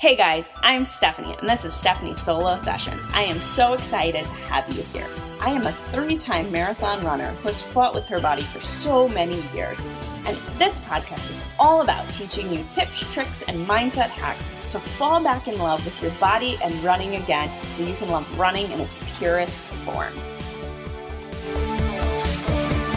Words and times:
Hey 0.00 0.14
guys, 0.14 0.52
I'm 0.62 0.84
Stephanie, 0.84 1.34
and 1.40 1.48
this 1.48 1.64
is 1.64 1.74
Stephanie 1.74 2.14
Solo 2.14 2.54
Sessions. 2.54 3.02
I 3.12 3.22
am 3.22 3.40
so 3.40 3.72
excited 3.72 4.24
to 4.24 4.32
have 4.32 4.72
you 4.72 4.84
here. 4.84 5.08
I 5.40 5.50
am 5.50 5.66
a 5.66 5.72
three 5.72 6.16
time 6.16 6.52
marathon 6.52 7.04
runner 7.04 7.32
who 7.32 7.48
has 7.48 7.60
fought 7.60 7.96
with 7.96 8.06
her 8.06 8.20
body 8.20 8.42
for 8.42 8.60
so 8.60 9.08
many 9.08 9.42
years. 9.52 9.84
And 10.24 10.36
this 10.56 10.78
podcast 10.82 11.28
is 11.32 11.42
all 11.58 11.80
about 11.82 12.08
teaching 12.12 12.52
you 12.52 12.64
tips, 12.70 13.12
tricks, 13.12 13.42
and 13.42 13.66
mindset 13.66 14.10
hacks 14.10 14.48
to 14.70 14.78
fall 14.78 15.20
back 15.20 15.48
in 15.48 15.58
love 15.58 15.84
with 15.84 16.00
your 16.00 16.12
body 16.20 16.56
and 16.62 16.72
running 16.84 17.16
again 17.16 17.50
so 17.72 17.82
you 17.82 17.96
can 17.96 18.08
love 18.08 18.38
running 18.38 18.70
in 18.70 18.78
its 18.78 19.00
purest 19.18 19.58
form. 19.84 20.12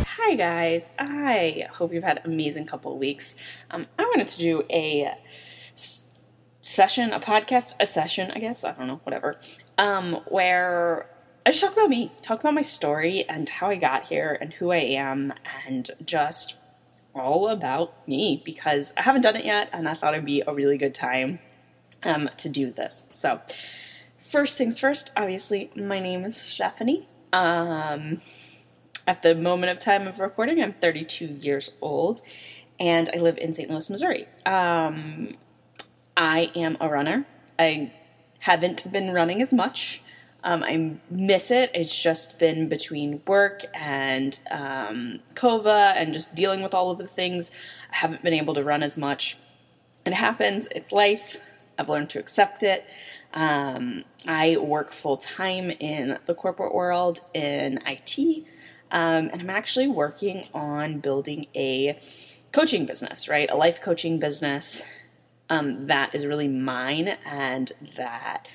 Hi 0.05 0.35
guys, 0.35 0.91
I 0.99 1.65
hope 1.71 1.93
you've 1.93 2.03
had 2.03 2.19
an 2.19 2.31
amazing 2.31 2.67
couple 2.67 2.95
weeks. 2.99 3.37
Um, 3.71 3.87
I 3.97 4.03
wanted 4.03 4.27
to 4.27 4.37
do 4.37 4.63
a 4.69 5.11
session, 6.61 7.11
a 7.11 7.19
podcast, 7.19 7.75
a 7.79 7.85
session, 7.85 8.31
I 8.31 8.39
guess, 8.39 8.63
I 8.63 8.71
don't 8.73 8.87
know, 8.87 9.01
whatever, 9.03 9.39
um, 9.77 10.21
where 10.27 11.07
I 11.45 11.51
just 11.51 11.63
talk 11.63 11.73
about 11.73 11.89
me, 11.89 12.11
talk 12.21 12.39
about 12.39 12.53
my 12.53 12.61
story 12.61 13.25
and 13.27 13.49
how 13.49 13.69
I 13.69 13.75
got 13.75 14.05
here 14.05 14.37
and 14.39 14.53
who 14.53 14.71
I 14.71 14.77
am 14.77 15.33
and 15.67 15.89
just 16.05 16.55
all 17.15 17.49
about 17.49 18.07
me 18.07 18.41
because 18.45 18.93
I 18.95 19.01
haven't 19.01 19.21
done 19.21 19.35
it 19.35 19.45
yet 19.45 19.69
and 19.73 19.89
I 19.89 19.95
thought 19.95 20.13
it'd 20.13 20.25
be 20.25 20.43
a 20.45 20.53
really 20.53 20.77
good 20.77 20.93
time 20.93 21.39
um, 22.03 22.29
to 22.37 22.49
do 22.49 22.71
this. 22.71 23.05
So, 23.09 23.41
first 24.19 24.57
things 24.57 24.79
first, 24.79 25.11
obviously, 25.17 25.71
my 25.75 25.99
name 25.99 26.23
is 26.23 26.37
Stephanie. 26.37 27.07
Um, 27.33 28.21
at 29.07 29.23
the 29.23 29.33
moment 29.35 29.71
of 29.71 29.79
time 29.79 30.07
of 30.07 30.19
recording, 30.19 30.61
I'm 30.61 30.73
32 30.73 31.25
years 31.25 31.71
old 31.81 32.21
and 32.79 33.09
I 33.13 33.17
live 33.17 33.37
in 33.37 33.53
St. 33.53 33.69
Louis, 33.69 33.89
Missouri. 33.89 34.27
Um, 34.45 35.35
I 36.15 36.51
am 36.55 36.77
a 36.79 36.89
runner. 36.89 37.25
I 37.57 37.93
haven't 38.39 38.91
been 38.91 39.13
running 39.13 39.41
as 39.41 39.53
much. 39.53 40.01
Um, 40.43 40.63
I 40.63 40.95
miss 41.09 41.51
it. 41.51 41.69
It's 41.73 42.01
just 42.01 42.39
been 42.39 42.67
between 42.67 43.21
work 43.27 43.63
and 43.73 44.39
um, 44.49 45.19
COVID 45.35 45.95
and 45.95 46.13
just 46.13 46.33
dealing 46.33 46.63
with 46.63 46.73
all 46.73 46.89
of 46.89 46.97
the 46.97 47.07
things. 47.07 47.51
I 47.91 47.97
haven't 47.97 48.23
been 48.23 48.33
able 48.33 48.55
to 48.55 48.63
run 48.63 48.81
as 48.81 48.97
much. 48.97 49.37
It 50.05 50.13
happens. 50.13 50.67
It's 50.71 50.91
life. 50.91 51.37
I've 51.77 51.89
learned 51.89 52.09
to 52.11 52.19
accept 52.19 52.63
it. 52.63 52.85
Um, 53.33 54.03
I 54.27 54.57
work 54.57 54.91
full 54.91 55.17
time 55.17 55.69
in 55.69 56.17
the 56.25 56.33
corporate 56.33 56.73
world 56.73 57.21
in 57.33 57.79
IT, 57.85 58.43
um, 58.91 59.29
and 59.31 59.41
I'm 59.41 59.49
actually 59.49 59.87
working 59.87 60.47
on 60.53 60.99
building 60.99 61.47
a 61.55 61.99
coaching 62.51 62.85
business, 62.85 63.29
right? 63.29 63.49
A 63.49 63.55
life 63.55 63.79
coaching 63.79 64.19
business 64.19 64.81
um, 65.51 65.87
that 65.87 66.15
is 66.15 66.25
really 66.25 66.47
mine 66.47 67.17
and 67.25 67.73
that 67.97 68.47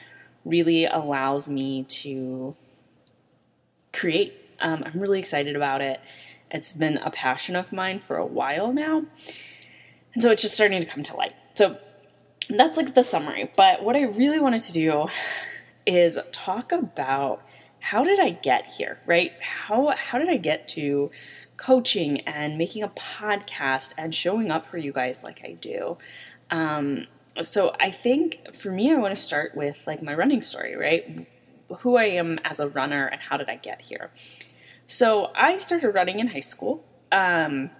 really 0.46 0.86
allows 0.86 1.46
me 1.46 1.84
to 1.84 2.56
create. 3.92 4.50
Um, 4.60 4.82
I'm 4.86 4.98
really 4.98 5.20
excited 5.20 5.54
about 5.56 5.82
it. 5.82 6.00
It's 6.50 6.72
been 6.72 6.96
a 6.96 7.10
passion 7.10 7.54
of 7.54 7.70
mine 7.70 8.00
for 8.00 8.16
a 8.16 8.24
while 8.24 8.72
now. 8.72 9.04
And 10.14 10.22
so 10.22 10.30
it's 10.30 10.40
just 10.40 10.54
starting 10.54 10.80
to 10.80 10.86
come 10.86 11.02
to 11.02 11.16
light. 11.16 11.34
So 11.54 11.76
that's 12.48 12.78
like 12.78 12.94
the 12.94 13.02
summary. 13.02 13.50
But 13.54 13.82
what 13.82 13.94
I 13.94 14.04
really 14.04 14.40
wanted 14.40 14.62
to 14.62 14.72
do 14.72 15.08
is 15.84 16.18
talk 16.32 16.72
about 16.72 17.42
how 17.80 18.04
did 18.04 18.18
I 18.18 18.30
get 18.30 18.66
here, 18.66 19.00
right? 19.04 19.32
How 19.40 19.88
how 19.90 20.18
did 20.18 20.30
I 20.30 20.38
get 20.38 20.66
to 20.68 21.10
coaching 21.58 22.20
and 22.22 22.56
making 22.56 22.82
a 22.82 22.88
podcast 22.88 23.92
and 23.98 24.14
showing 24.14 24.50
up 24.50 24.64
for 24.64 24.78
you 24.78 24.92
guys 24.92 25.22
like 25.22 25.42
I 25.44 25.52
do? 25.52 25.98
Um, 26.50 27.06
so 27.42 27.74
I 27.80 27.90
think 27.90 28.54
for 28.54 28.70
me, 28.70 28.92
I 28.92 28.96
want 28.96 29.14
to 29.14 29.20
start 29.20 29.54
with 29.54 29.82
like 29.86 30.02
my 30.02 30.14
running 30.14 30.42
story, 30.42 30.76
right? 30.76 31.26
Who 31.80 31.96
I 31.96 32.04
am 32.04 32.38
as 32.44 32.60
a 32.60 32.68
runner 32.68 33.06
and 33.06 33.20
how 33.20 33.36
did 33.36 33.48
I 33.48 33.56
get 33.56 33.82
here? 33.82 34.10
So 34.86 35.32
I 35.34 35.58
started 35.58 35.90
running 35.90 36.20
in 36.20 36.28
high 36.28 36.40
school. 36.40 36.84
Um, 37.10 37.70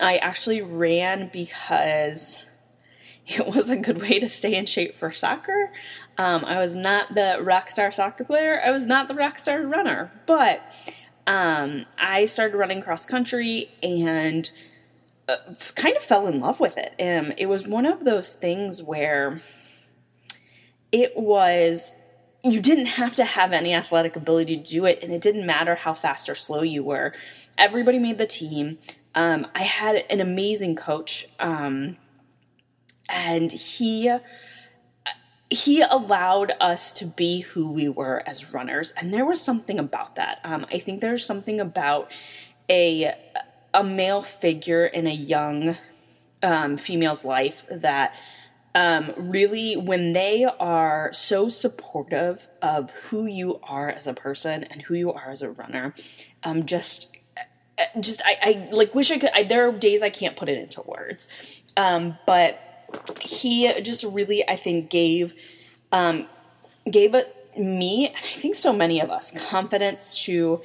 I 0.00 0.16
actually 0.18 0.60
ran 0.60 1.30
because 1.32 2.44
it 3.26 3.46
was 3.46 3.70
a 3.70 3.76
good 3.76 4.00
way 4.00 4.18
to 4.20 4.28
stay 4.28 4.54
in 4.54 4.66
shape 4.66 4.94
for 4.94 5.12
soccer. 5.12 5.72
Um, 6.18 6.44
I 6.44 6.58
was 6.58 6.76
not 6.76 7.14
the 7.14 7.38
rock 7.40 7.70
star 7.70 7.90
soccer 7.90 8.24
player. 8.24 8.60
I 8.62 8.70
was 8.70 8.86
not 8.86 9.08
the 9.08 9.14
rock 9.14 9.38
star 9.38 9.62
runner, 9.62 10.12
but 10.26 10.60
um, 11.26 11.86
I 11.98 12.24
started 12.24 12.56
running 12.56 12.82
cross 12.82 13.06
country 13.06 13.70
and 13.82 14.50
kind 15.74 15.96
of 15.96 16.02
fell 16.02 16.26
in 16.26 16.40
love 16.40 16.60
with 16.60 16.76
it. 16.76 16.94
Um, 17.00 17.32
it 17.36 17.46
was 17.46 17.66
one 17.66 17.86
of 17.86 18.04
those 18.04 18.32
things 18.32 18.82
where 18.82 19.40
it 20.90 21.16
was 21.16 21.94
you 22.44 22.60
didn't 22.60 22.86
have 22.86 23.14
to 23.14 23.24
have 23.24 23.52
any 23.52 23.72
athletic 23.72 24.16
ability 24.16 24.56
to 24.56 24.62
do 24.62 24.84
it, 24.84 24.98
and 25.02 25.12
it 25.12 25.20
didn't 25.20 25.46
matter 25.46 25.76
how 25.76 25.94
fast 25.94 26.28
or 26.28 26.34
slow 26.34 26.62
you 26.62 26.82
were. 26.82 27.14
Everybody 27.56 27.98
made 27.98 28.18
the 28.18 28.26
team. 28.26 28.78
Um, 29.14 29.46
I 29.54 29.62
had 29.62 30.04
an 30.10 30.20
amazing 30.20 30.74
coach, 30.74 31.28
um, 31.38 31.98
and 33.08 33.52
he 33.52 34.12
he 35.50 35.82
allowed 35.82 36.52
us 36.60 36.94
to 36.94 37.04
be 37.04 37.40
who 37.40 37.70
we 37.70 37.88
were 37.88 38.22
as 38.26 38.52
runners, 38.52 38.92
and 38.96 39.14
there 39.14 39.24
was 39.24 39.40
something 39.40 39.78
about 39.78 40.16
that. 40.16 40.40
Um, 40.42 40.66
I 40.72 40.78
think 40.78 41.00
there's 41.00 41.24
something 41.24 41.60
about 41.60 42.10
a 42.68 43.14
a 43.74 43.82
male 43.82 44.22
figure 44.22 44.86
in 44.86 45.06
a 45.06 45.14
young 45.14 45.76
um, 46.42 46.76
female's 46.76 47.24
life 47.24 47.64
that 47.70 48.14
um, 48.74 49.12
really, 49.16 49.76
when 49.76 50.12
they 50.12 50.44
are 50.44 51.12
so 51.12 51.48
supportive 51.48 52.48
of 52.62 52.90
who 52.90 53.26
you 53.26 53.60
are 53.62 53.90
as 53.90 54.06
a 54.06 54.14
person 54.14 54.64
and 54.64 54.82
who 54.82 54.94
you 54.94 55.12
are 55.12 55.30
as 55.30 55.42
a 55.42 55.50
runner, 55.50 55.94
um, 56.42 56.64
just, 56.64 57.14
just 58.00 58.22
I, 58.24 58.36
I 58.42 58.74
like 58.74 58.94
wish 58.94 59.10
I 59.10 59.18
could. 59.18 59.30
I, 59.34 59.42
there 59.42 59.68
are 59.68 59.72
days 59.72 60.02
I 60.02 60.08
can't 60.08 60.36
put 60.36 60.48
it 60.48 60.56
into 60.56 60.80
words, 60.82 61.28
um, 61.76 62.16
but 62.26 62.58
he 63.20 63.82
just 63.82 64.04
really, 64.04 64.48
I 64.48 64.56
think, 64.56 64.88
gave 64.88 65.34
um, 65.90 66.26
gave 66.90 67.14
it 67.14 67.36
me 67.56 68.08
and 68.08 68.16
I 68.16 68.36
think 68.36 68.54
so 68.54 68.72
many 68.72 69.00
of 69.00 69.10
us 69.10 69.30
confidence 69.48 70.24
to 70.24 70.62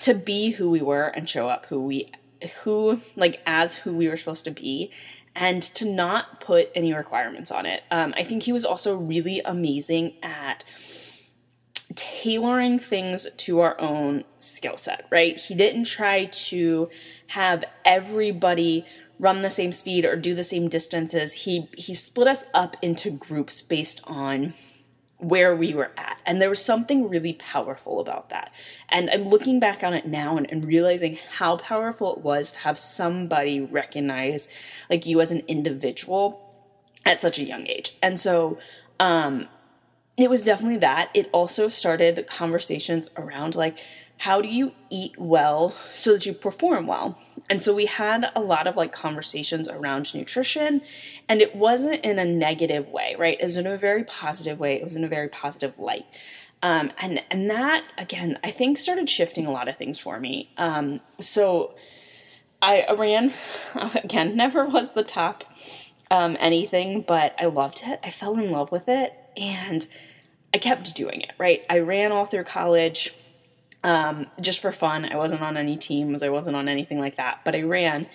to 0.00 0.14
be 0.14 0.50
who 0.50 0.70
we 0.70 0.80
were 0.80 1.06
and 1.08 1.28
show 1.28 1.48
up 1.48 1.66
who 1.66 1.80
we 1.80 2.10
who 2.62 3.00
like 3.16 3.40
as 3.46 3.76
who 3.76 3.94
we 3.94 4.08
were 4.08 4.16
supposed 4.16 4.44
to 4.44 4.50
be 4.50 4.90
and 5.34 5.62
to 5.62 5.86
not 5.86 6.40
put 6.40 6.70
any 6.74 6.94
requirements 6.94 7.50
on 7.50 7.66
it. 7.66 7.82
Um, 7.90 8.14
I 8.16 8.24
think 8.24 8.44
he 8.44 8.52
was 8.52 8.64
also 8.64 8.96
really 8.96 9.40
amazing 9.40 10.14
at 10.22 10.64
tailoring 11.94 12.78
things 12.78 13.28
to 13.36 13.60
our 13.60 13.80
own 13.80 14.24
skill 14.38 14.76
set, 14.76 15.06
right? 15.10 15.36
He 15.36 15.54
didn't 15.54 15.84
try 15.84 16.24
to 16.24 16.88
have 17.28 17.64
everybody 17.84 18.84
run 19.18 19.42
the 19.42 19.50
same 19.50 19.72
speed 19.72 20.04
or 20.04 20.16
do 20.16 20.34
the 20.34 20.44
same 20.44 20.68
distances. 20.68 21.32
He 21.32 21.68
he 21.76 21.94
split 21.94 22.28
us 22.28 22.44
up 22.52 22.76
into 22.82 23.10
groups 23.10 23.62
based 23.62 24.00
on 24.04 24.54
where 25.18 25.56
we 25.56 25.72
were 25.72 25.92
at. 25.96 26.18
And 26.26 26.40
there 26.40 26.48
was 26.48 26.62
something 26.62 27.08
really 27.08 27.32
powerful 27.34 28.00
about 28.00 28.28
that. 28.30 28.52
And 28.88 29.08
I'm 29.10 29.24
looking 29.24 29.58
back 29.58 29.82
on 29.82 29.94
it 29.94 30.06
now 30.06 30.36
and, 30.36 30.50
and, 30.50 30.64
realizing 30.66 31.18
how 31.38 31.56
powerful 31.56 32.16
it 32.16 32.22
was 32.22 32.52
to 32.52 32.58
have 32.60 32.78
somebody 32.78 33.60
recognize 33.60 34.48
like 34.90 35.06
you 35.06 35.20
as 35.20 35.30
an 35.30 35.42
individual 35.48 36.42
at 37.04 37.20
such 37.20 37.38
a 37.38 37.44
young 37.44 37.66
age. 37.66 37.96
And 38.02 38.20
so 38.20 38.58
um 39.00 39.48
it 40.16 40.30
was 40.30 40.44
definitely 40.44 40.78
that. 40.78 41.10
It 41.12 41.28
also 41.30 41.68
started 41.68 42.26
conversations 42.26 43.10
around 43.16 43.54
like 43.54 43.78
how 44.18 44.40
do 44.40 44.48
you 44.48 44.72
eat 44.90 45.14
well 45.18 45.74
so 45.92 46.12
that 46.12 46.26
you 46.26 46.32
perform 46.32 46.86
well? 46.86 47.18
And 47.48 47.62
so 47.62 47.74
we 47.74 47.86
had 47.86 48.30
a 48.34 48.40
lot 48.40 48.66
of 48.66 48.76
like 48.76 48.92
conversations 48.92 49.68
around 49.68 50.14
nutrition, 50.14 50.82
and 51.28 51.40
it 51.40 51.54
wasn't 51.54 52.04
in 52.04 52.18
a 52.18 52.24
negative 52.24 52.88
way, 52.88 53.14
right? 53.18 53.38
It 53.40 53.44
was 53.44 53.56
in 53.56 53.66
a 53.66 53.76
very 53.76 54.04
positive 54.04 54.58
way. 54.58 54.76
It 54.76 54.84
was 54.84 54.96
in 54.96 55.04
a 55.04 55.08
very 55.08 55.28
positive 55.28 55.78
light. 55.78 56.06
Um, 56.62 56.90
and 56.98 57.22
and 57.30 57.50
that 57.50 57.84
again, 57.98 58.38
I 58.42 58.50
think 58.50 58.78
started 58.78 59.08
shifting 59.08 59.46
a 59.46 59.52
lot 59.52 59.68
of 59.68 59.76
things 59.76 59.98
for 59.98 60.18
me. 60.18 60.50
Um, 60.56 61.00
so 61.20 61.74
I 62.62 62.86
ran 62.92 63.34
again, 63.94 64.36
never 64.36 64.64
was 64.64 64.92
the 64.92 65.04
top 65.04 65.44
um, 66.10 66.36
anything, 66.40 67.02
but 67.06 67.34
I 67.38 67.46
loved 67.46 67.82
it. 67.84 68.00
I 68.02 68.10
fell 68.10 68.38
in 68.38 68.50
love 68.50 68.72
with 68.72 68.88
it, 68.88 69.12
and 69.36 69.86
I 70.54 70.58
kept 70.58 70.94
doing 70.94 71.20
it. 71.20 71.32
Right, 71.38 71.64
I 71.68 71.78
ran 71.80 72.10
all 72.10 72.24
through 72.24 72.44
college 72.44 73.14
um, 73.86 74.26
just 74.40 74.60
for 74.60 74.72
fun. 74.72 75.04
I 75.04 75.16
wasn't 75.16 75.42
on 75.42 75.56
any 75.56 75.76
teams, 75.76 76.24
I 76.24 76.28
wasn't 76.28 76.56
on 76.56 76.68
anything 76.68 76.98
like 76.98 77.16
that, 77.16 77.42
but 77.44 77.54
I 77.54 77.62
ran. 77.62 78.08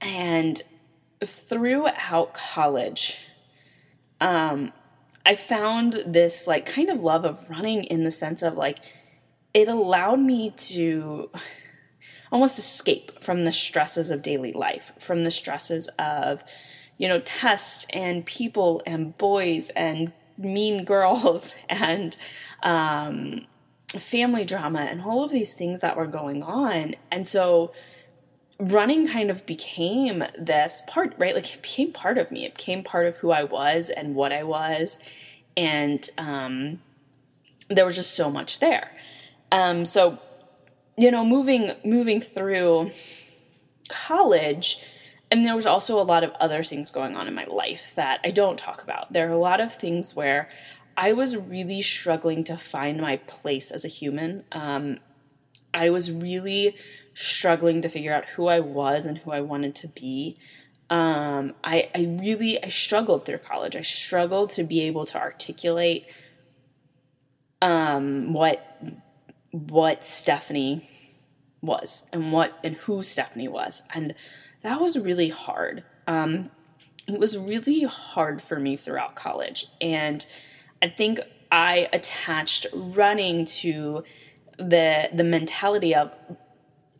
And 0.00 0.60
throughout 1.24 2.34
college, 2.34 3.16
um, 4.20 4.72
I 5.24 5.36
found 5.36 6.02
this 6.04 6.48
like 6.48 6.66
kind 6.66 6.90
of 6.90 7.02
love 7.02 7.24
of 7.24 7.48
running 7.48 7.84
in 7.84 8.02
the 8.02 8.10
sense 8.10 8.42
of 8.42 8.54
like 8.54 8.78
it 9.54 9.68
allowed 9.68 10.18
me 10.18 10.50
to 10.50 11.30
almost 12.32 12.58
escape 12.58 13.22
from 13.22 13.44
the 13.44 13.52
stresses 13.52 14.10
of 14.10 14.22
daily 14.22 14.52
life, 14.52 14.90
from 14.98 15.22
the 15.22 15.30
stresses 15.30 15.88
of 16.00 16.42
you 16.98 17.06
know, 17.08 17.20
tests 17.20 17.86
and 17.90 18.24
people 18.26 18.82
and 18.86 19.16
boys 19.18 19.70
and 19.70 20.12
mean 20.36 20.84
girls 20.86 21.54
and 21.68 22.16
um, 22.62 23.46
family 23.88 24.44
drama 24.44 24.80
and 24.80 25.02
all 25.02 25.24
of 25.24 25.30
these 25.30 25.54
things 25.54 25.80
that 25.80 25.96
were 25.96 26.06
going 26.06 26.42
on. 26.42 26.94
And 27.10 27.26
so 27.26 27.72
running 28.58 29.08
kind 29.08 29.30
of 29.30 29.46
became 29.46 30.24
this 30.38 30.82
part, 30.86 31.14
right? 31.18 31.34
Like 31.34 31.54
it 31.54 31.62
became 31.62 31.92
part 31.92 32.18
of 32.18 32.30
me. 32.30 32.44
It 32.44 32.56
became 32.56 32.82
part 32.82 33.06
of 33.06 33.18
who 33.18 33.30
I 33.30 33.44
was 33.44 33.90
and 33.90 34.14
what 34.14 34.32
I 34.32 34.42
was. 34.42 34.98
And 35.56 36.08
um, 36.18 36.80
there 37.68 37.84
was 37.84 37.96
just 37.96 38.14
so 38.14 38.30
much 38.30 38.60
there. 38.60 38.90
Um, 39.52 39.84
so, 39.84 40.18
you 40.96 41.10
know, 41.10 41.24
moving 41.24 41.72
moving 41.84 42.20
through 42.20 42.90
college, 43.88 44.80
and 45.30 45.44
there 45.44 45.54
was 45.54 45.66
also 45.66 46.00
a 46.00 46.02
lot 46.02 46.24
of 46.24 46.30
other 46.32 46.64
things 46.64 46.90
going 46.90 47.16
on 47.16 47.28
in 47.28 47.34
my 47.34 47.44
life 47.44 47.92
that 47.96 48.20
I 48.24 48.30
don't 48.30 48.58
talk 48.58 48.82
about. 48.82 49.12
There 49.12 49.28
are 49.28 49.32
a 49.32 49.38
lot 49.38 49.60
of 49.60 49.74
things 49.74 50.16
where 50.16 50.48
I 50.96 51.12
was 51.12 51.36
really 51.36 51.82
struggling 51.82 52.44
to 52.44 52.56
find 52.56 53.00
my 53.00 53.16
place 53.18 53.70
as 53.70 53.84
a 53.84 53.88
human. 53.88 54.44
Um, 54.52 54.98
I 55.74 55.90
was 55.90 56.10
really 56.10 56.76
struggling 57.14 57.82
to 57.82 57.88
figure 57.88 58.14
out 58.14 58.24
who 58.30 58.46
I 58.46 58.60
was 58.60 59.04
and 59.04 59.18
who 59.18 59.30
I 59.30 59.40
wanted 59.40 59.74
to 59.76 59.88
be. 59.88 60.38
Um, 60.88 61.54
I, 61.64 61.90
I 61.94 62.16
really 62.20 62.62
I 62.62 62.68
struggled 62.68 63.26
through 63.26 63.38
college. 63.38 63.76
I 63.76 63.82
struggled 63.82 64.50
to 64.50 64.64
be 64.64 64.82
able 64.82 65.04
to 65.06 65.18
articulate 65.18 66.06
um, 67.60 68.32
what 68.32 68.80
what 69.50 70.04
Stephanie 70.04 70.88
was 71.60 72.06
and 72.12 72.32
what 72.32 72.58
and 72.62 72.76
who 72.76 73.02
Stephanie 73.02 73.48
was, 73.48 73.82
and 73.92 74.14
that 74.62 74.80
was 74.80 74.98
really 74.98 75.28
hard. 75.28 75.82
Um, 76.06 76.50
it 77.08 77.18
was 77.18 77.36
really 77.36 77.82
hard 77.82 78.40
for 78.40 78.60
me 78.60 78.76
throughout 78.76 79.16
college, 79.16 79.66
and 79.80 80.26
I 80.82 80.88
think 80.88 81.20
I 81.50 81.88
attached 81.92 82.66
running 82.72 83.44
to 83.46 84.04
the 84.58 85.08
the 85.12 85.24
mentality 85.24 85.94
of 85.94 86.12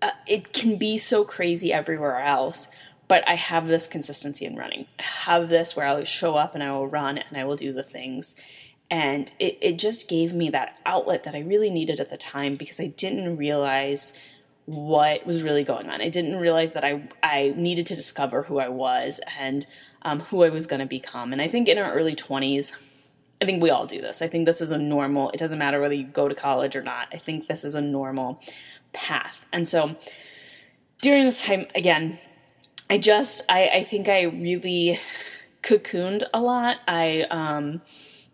uh, 0.02 0.11
it 0.26 0.52
can 0.52 0.76
be 0.76 0.99
so 0.99 1.25
crazy 1.25 1.73
everywhere 1.73 2.20
else, 2.20 2.69
but 3.08 3.26
I 3.26 3.34
have 3.34 3.67
this 3.67 3.87
consistency 3.87 4.44
in 4.44 4.56
running. 4.56 4.87
I 4.99 5.02
have 5.02 5.49
this 5.49 5.75
where 5.75 5.87
I 5.87 5.94
will 5.94 6.05
show 6.05 6.37
up 6.37 6.55
and 6.55 6.62
I 6.62 6.73
will 6.73 6.88
run 6.88 7.19
and 7.19 7.37
I 7.37 7.44
will 7.44 7.56
do 7.56 7.73
the 7.73 7.82
things. 7.82 8.37
And 8.90 9.32
it, 9.38 9.58
it 9.61 9.78
just 9.78 10.08
gave 10.08 10.32
me 10.32 10.50
that 10.50 10.78
outlet 10.87 11.25
that 11.25 11.34
I 11.34 11.40
really 11.40 11.70
needed 11.70 11.99
at 11.99 12.11
the 12.11 12.17
time 12.17 12.55
because 12.55 12.78
I 12.78 12.87
didn't 12.87 13.37
realize 13.37 14.12
what 14.67 15.26
was 15.26 15.43
really 15.43 15.64
going 15.64 15.88
on. 15.88 16.00
I 16.00 16.08
didn't 16.08 16.37
realize 16.37 16.73
that 16.75 16.84
I 16.84 17.08
I 17.23 17.55
needed 17.56 17.87
to 17.87 17.96
discover 17.96 18.43
who 18.43 18.58
I 18.58 18.69
was 18.69 19.20
and 19.38 19.67
um, 20.02 20.20
who 20.20 20.44
I 20.44 20.50
was 20.50 20.67
going 20.67 20.81
to 20.81 20.87
become. 20.87 21.32
And 21.32 21.40
I 21.40 21.49
think 21.49 21.69
in 21.69 21.78
our 21.78 21.93
early 21.93 22.14
twenties, 22.14 22.76
I 23.41 23.44
think 23.44 23.62
we 23.62 23.71
all 23.71 23.87
do 23.87 24.00
this. 24.00 24.23
I 24.23 24.29
think 24.29 24.47
this 24.47 24.61
is 24.61 24.71
a 24.71 24.79
normal. 24.79 25.31
It 25.31 25.38
doesn't 25.38 25.59
matter 25.59 25.81
whether 25.81 25.94
you 25.94 26.05
go 26.05 26.29
to 26.29 26.35
college 26.35 26.75
or 26.75 26.83
not. 26.83 27.09
I 27.12 27.19
think 27.19 27.47
this 27.47 27.65
is 27.65 27.75
a 27.75 27.81
normal 27.81 28.41
path. 28.93 29.44
And 29.53 29.69
so 29.69 29.97
during 31.03 31.25
this 31.25 31.43
time, 31.43 31.67
again, 31.75 32.19
I 32.88 32.99
just 32.99 33.44
I 33.49 33.69
I 33.69 33.83
think 33.85 34.09
I 34.09 34.23
really 34.23 35.00
cocooned 35.62 36.25
a 36.33 36.41
lot. 36.41 36.79
I 36.88 37.27
um 37.31 37.83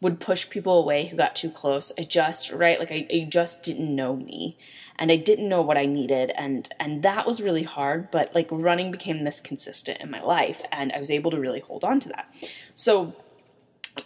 would 0.01 0.19
push 0.19 0.51
people 0.51 0.81
away 0.81 1.07
who 1.07 1.17
got 1.17 1.35
too 1.37 1.51
close. 1.51 1.93
I 1.99 2.03
just 2.03 2.53
right 2.53 2.79
like 2.79 2.93
I, 2.93 3.07
I 3.11 3.27
just 3.29 3.63
didn't 3.63 3.95
know 3.95 4.17
me 4.17 4.59
and 4.99 5.11
I 5.11 5.17
didn't 5.17 5.49
know 5.49 5.63
what 5.63 5.79
I 5.79 5.87
needed 5.87 6.33
and 6.37 6.69
and 6.79 7.03
that 7.03 7.27
was 7.27 7.41
really 7.41 7.63
hard 7.63 8.11
but 8.11 8.35
like 8.35 8.49
running 8.51 8.91
became 8.91 9.25
this 9.25 9.41
consistent 9.41 10.01
in 10.01 10.11
my 10.11 10.21
life 10.21 10.63
and 10.71 10.93
I 10.93 11.01
was 11.01 11.11
able 11.11 11.31
to 11.31 11.41
really 11.41 11.61
hold 11.61 11.83
on 11.83 11.99
to 12.01 12.09
that. 12.11 12.33
So 12.75 13.15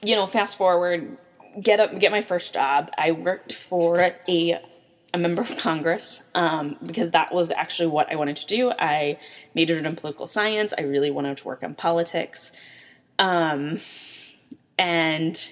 you 0.03 0.15
know, 0.17 0.27
fast 0.27 0.57
forward, 0.57 1.17
get 1.61 1.81
up 1.81 1.99
get 1.99 2.13
my 2.13 2.23
first 2.23 2.53
job. 2.55 2.91
I 2.99 3.13
worked 3.13 3.53
for 3.53 4.13
a 4.29 4.61
a 5.15 5.19
member 5.19 5.43
of 5.43 5.57
Congress 5.57 6.25
um, 6.35 6.77
because 6.85 7.13
that 7.13 7.33
was 7.33 7.51
actually 7.51 7.89
what 7.89 8.11
I 8.11 8.17
wanted 8.17 8.37
to 8.37 8.47
do. 8.47 8.73
I 8.79 9.19
majored 9.55 9.85
in 9.85 9.97
political 9.97 10.27
science. 10.27 10.75
I 10.77 10.83
really 10.83 11.11
wanted 11.11 11.39
to 11.39 11.47
work 11.47 11.63
on 11.63 11.75
politics. 11.75 12.53
Um, 13.19 13.81
and 14.79 15.49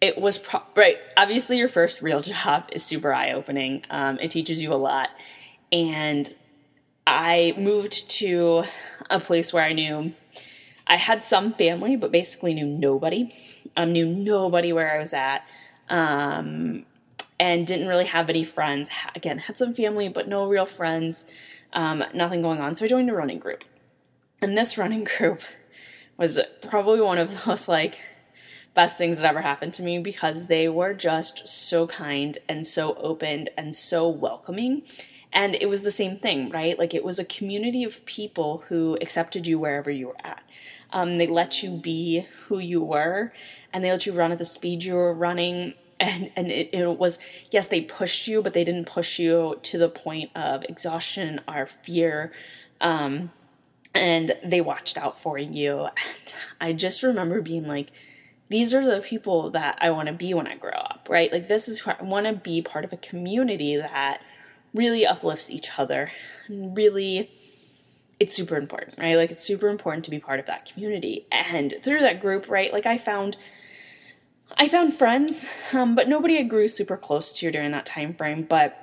it 0.00 0.18
was 0.20 0.38
pro- 0.38 0.62
right. 0.76 0.98
Obviously, 1.16 1.58
your 1.58 1.68
first 1.68 2.02
real 2.02 2.20
job 2.20 2.68
is 2.72 2.84
super 2.84 3.12
eye 3.12 3.32
opening. 3.32 3.84
Um, 3.90 4.18
it 4.18 4.30
teaches 4.30 4.62
you 4.62 4.72
a 4.72 4.76
lot, 4.76 5.10
and 5.72 6.32
I 7.06 7.54
moved 7.56 8.10
to 8.10 8.64
a 9.08 9.20
place 9.20 9.52
where 9.52 9.64
I 9.64 9.72
knew 9.72 10.12
I 10.90 10.96
had 10.96 11.22
some 11.22 11.52
family, 11.54 11.94
but 11.94 12.10
basically 12.10 12.52
knew 12.52 12.66
nobody. 12.66 13.32
Um, 13.76 13.92
knew 13.92 14.04
nobody 14.04 14.72
where 14.72 14.92
I 14.92 14.98
was 14.98 15.12
at, 15.12 15.46
um, 15.88 16.84
and 17.38 17.64
didn't 17.64 17.86
really 17.86 18.06
have 18.06 18.28
any 18.28 18.42
friends. 18.42 18.90
Again, 19.14 19.38
had 19.38 19.56
some 19.56 19.72
family, 19.72 20.08
but 20.08 20.26
no 20.26 20.48
real 20.48 20.66
friends. 20.66 21.24
Um, 21.72 22.02
nothing 22.12 22.42
going 22.42 22.60
on. 22.60 22.74
So 22.74 22.84
I 22.84 22.88
joined 22.88 23.08
a 23.08 23.14
running 23.14 23.38
group, 23.38 23.64
and 24.42 24.58
this 24.58 24.76
running 24.76 25.04
group 25.18 25.42
was 26.16 26.40
probably 26.60 27.00
one 27.00 27.18
of 27.18 27.44
those 27.44 27.68
like 27.68 28.00
best 28.74 28.98
things 28.98 29.20
that 29.20 29.28
ever 29.28 29.40
happened 29.40 29.72
to 29.74 29.82
me 29.82 29.98
because 29.98 30.46
they 30.46 30.68
were 30.68 30.94
just 30.94 31.48
so 31.48 31.86
kind 31.86 32.38
and 32.48 32.66
so 32.66 32.94
open 32.94 33.48
and 33.56 33.74
so 33.74 34.08
welcoming. 34.08 34.82
And 35.32 35.54
it 35.54 35.68
was 35.68 35.82
the 35.82 35.90
same 35.90 36.18
thing, 36.18 36.50
right? 36.50 36.78
Like 36.78 36.94
it 36.94 37.04
was 37.04 37.18
a 37.18 37.24
community 37.24 37.84
of 37.84 38.04
people 38.04 38.64
who 38.68 38.96
accepted 39.00 39.46
you 39.46 39.58
wherever 39.58 39.90
you 39.90 40.08
were 40.08 40.26
at. 40.26 40.42
Um, 40.92 41.18
they 41.18 41.26
let 41.26 41.62
you 41.62 41.70
be 41.70 42.26
who 42.46 42.58
you 42.58 42.82
were 42.82 43.32
and 43.72 43.84
they 43.84 43.90
let 43.90 44.06
you 44.06 44.12
run 44.12 44.32
at 44.32 44.38
the 44.38 44.44
speed 44.44 44.84
you 44.84 44.94
were 44.94 45.14
running. 45.14 45.74
And, 46.02 46.32
and 46.34 46.50
it, 46.50 46.70
it 46.72 46.98
was, 46.98 47.18
yes, 47.50 47.68
they 47.68 47.82
pushed 47.82 48.26
you, 48.26 48.40
but 48.40 48.54
they 48.54 48.64
didn't 48.64 48.86
push 48.86 49.18
you 49.18 49.58
to 49.64 49.76
the 49.76 49.90
point 49.90 50.30
of 50.34 50.64
exhaustion 50.66 51.42
or 51.46 51.66
fear. 51.66 52.32
Um, 52.80 53.32
and 53.94 54.34
they 54.42 54.62
watched 54.62 54.96
out 54.96 55.20
for 55.20 55.36
you. 55.36 55.88
And 55.98 56.34
I 56.58 56.72
just 56.72 57.02
remember 57.02 57.42
being 57.42 57.68
like, 57.68 57.90
these 58.50 58.74
are 58.74 58.84
the 58.84 59.00
people 59.00 59.50
that 59.50 59.78
I 59.80 59.90
want 59.90 60.08
to 60.08 60.14
be 60.14 60.34
when 60.34 60.46
I 60.46 60.56
grow 60.56 60.72
up, 60.72 61.06
right? 61.08 61.32
Like, 61.32 61.48
this 61.48 61.68
is 61.68 61.82
I 61.86 62.02
want 62.02 62.26
to 62.26 62.34
be 62.34 62.60
part 62.60 62.84
of 62.84 62.92
a 62.92 62.98
community 62.98 63.76
that 63.76 64.20
really 64.74 65.06
uplifts 65.06 65.50
each 65.50 65.78
other 65.78 66.10
really 66.50 67.30
it's 68.18 68.34
super 68.34 68.56
important, 68.56 68.98
right? 68.98 69.16
Like 69.16 69.30
it's 69.30 69.42
super 69.42 69.68
important 69.68 70.04
to 70.04 70.10
be 70.10 70.20
part 70.20 70.40
of 70.40 70.46
that 70.46 70.70
community. 70.70 71.26
And 71.32 71.76
through 71.80 72.00
that 72.00 72.20
group, 72.20 72.50
right, 72.50 72.70
like 72.70 72.84
I 72.84 72.98
found 72.98 73.38
I 74.58 74.68
found 74.68 74.94
friends, 74.94 75.46
um, 75.72 75.94
but 75.94 76.08
nobody 76.08 76.36
I 76.38 76.42
grew 76.42 76.68
super 76.68 76.96
close 76.96 77.32
to 77.34 77.50
during 77.50 77.70
that 77.70 77.86
time 77.86 78.14
frame. 78.14 78.42
But 78.42 78.76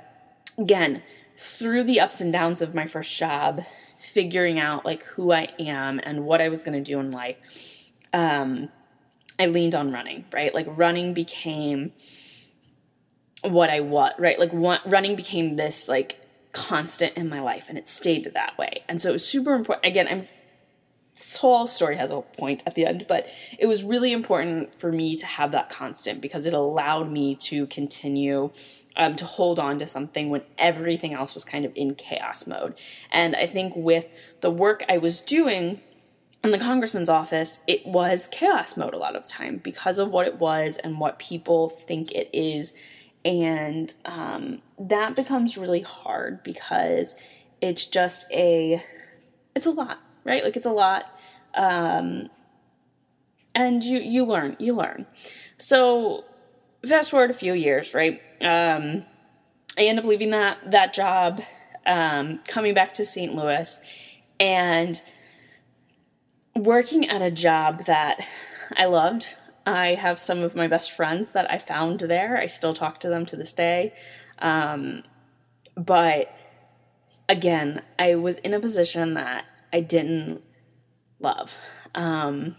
again, 0.58 1.04
through 1.38 1.84
the 1.84 2.00
ups 2.00 2.20
and 2.20 2.34
downs 2.34 2.62
of 2.62 2.74
my 2.74 2.88
first 2.88 3.16
job, 3.16 3.62
figuring 4.00 4.60
out 4.60 4.86
like 4.86 5.04
who 5.04 5.32
I 5.32 5.50
am 5.60 6.00
and 6.02 6.26
what 6.26 6.42
I 6.42 6.50
was 6.50 6.64
going 6.64 6.82
to 6.82 6.92
do 6.92 7.00
in 7.00 7.12
life, 7.12 7.38
um, 8.14 8.70
I 9.40 9.46
leaned 9.46 9.76
on 9.76 9.92
running, 9.92 10.26
right? 10.32 10.54
Like 10.54 10.68
running 10.70 11.14
became 11.14 11.94
what 13.44 13.70
I 13.70 13.82
was, 13.82 14.14
right? 14.18 14.40
Like 14.40 14.54
one, 14.54 14.80
running 14.86 15.16
became 15.16 15.56
this 15.56 15.88
like 15.88 16.20
constant 16.52 17.16
in 17.16 17.30
my 17.30 17.40
life 17.40 17.66
and 17.70 17.78
it 17.78 17.88
stayed 17.88 18.32
that 18.34 18.58
way. 18.58 18.84
And 18.88 19.02
so 19.02 19.10
it 19.10 19.14
was 19.14 19.28
super 19.28 19.54
important. 19.54 19.86
Again, 19.86 20.08
I'm 20.10 20.24
this 21.18 21.38
whole 21.38 21.66
story 21.66 21.98
has 21.98 22.12
a 22.12 22.22
point 22.22 22.62
at 22.68 22.76
the 22.76 22.86
end, 22.86 23.06
but 23.08 23.28
it 23.58 23.66
was 23.66 23.84
really 23.84 24.12
important 24.12 24.80
for 24.80 24.92
me 24.92 25.16
to 25.18 25.26
have 25.26 25.52
that 25.52 25.68
constant 25.68 26.22
because 26.22 26.46
it 26.46 26.54
allowed 26.54 27.12
me 27.12 27.36
to 27.36 27.66
continue 27.68 28.52
um, 28.96 29.16
to 29.16 29.26
hold 29.26 29.58
on 29.58 29.80
to 29.80 29.88
something 29.88 30.30
when 30.30 30.44
everything 30.60 31.14
else 31.14 31.34
was 31.34 31.44
kind 31.44 31.66
of 31.66 31.72
in 31.76 31.96
chaos 31.96 32.46
mode. 32.46 32.76
And 33.12 33.36
I 33.36 33.48
think 33.48 33.74
with 33.76 34.08
the 34.42 34.52
work 34.52 34.84
I 34.88 35.00
was 35.00 35.22
doing, 35.22 35.82
in 36.48 36.58
the 36.58 36.66
congressman's 36.66 37.10
office, 37.10 37.62
it 37.68 37.86
was 37.86 38.28
chaos 38.32 38.78
mode 38.78 38.94
a 38.94 38.98
lot 38.98 39.16
of 39.16 39.24
the 39.24 39.30
time 39.30 39.58
because 39.58 40.00
of 40.00 40.12
what 40.12 40.28
it 40.28 40.40
was 40.40 40.78
and 40.78 41.00
what 41.00 41.20
people 41.20 41.70
think 41.70 42.12
it 42.12 42.30
is. 42.34 42.74
And 43.26 43.94
um, 44.06 44.62
that 44.80 45.16
becomes 45.16 45.58
really 45.58 45.82
hard 45.82 46.44
because 46.44 47.16
it's 47.60 47.86
just 47.86 48.32
a, 48.32 48.82
it's 49.56 49.66
a 49.66 49.72
lot, 49.72 50.00
right? 50.24 50.44
Like 50.44 50.56
it's 50.56 50.66
a 50.66 50.72
lot. 50.72 51.06
Um, 51.54 52.30
and 53.54 53.84
you, 53.84 54.00
you 54.00 54.24
learn, 54.24 54.56
you 54.60 54.74
learn. 54.74 55.06
So 55.58 56.24
fast 56.86 57.12
forward 57.12 57.30
a 57.30 57.34
few 57.34 57.54
years, 57.54 57.94
right? 57.94 58.22
Um, 58.40 59.06
I 59.78 59.82
end 59.82 60.00
up 60.00 60.06
leaving 60.06 60.30
that, 60.32 60.72
that 60.72 60.94
job, 60.94 61.42
um, 61.86 62.40
coming 62.48 62.74
back 62.74 62.94
to 62.96 63.06
St. 63.06 63.36
Louis 63.36 63.82
and 64.40 65.02
working 66.64 67.08
at 67.10 67.22
a 67.22 67.32
job 67.32 67.86
that 67.86 68.26
I 68.76 68.86
loved. 68.86 69.28
I 69.66 69.96
have 69.96 70.18
some 70.18 70.42
of 70.44 70.56
my 70.56 70.68
best 70.68 70.92
friends 70.92 71.34
that 71.34 71.50
I 71.52 71.58
found 71.58 72.02
there. 72.02 72.38
I 72.38 72.48
still 72.48 72.74
talk 72.74 73.00
to 73.02 73.10
them 73.10 73.26
to 73.28 73.36
this 73.36 73.54
day. 73.54 73.94
Um, 74.40 75.04
but 75.76 76.34
again, 77.28 77.82
I 78.00 78.16
was 78.16 78.38
in 78.40 78.54
a 78.54 78.60
position 78.60 79.14
that 79.16 79.46
I 79.74 79.82
didn't 79.82 80.42
love. 81.20 81.56
Um, 81.94 82.56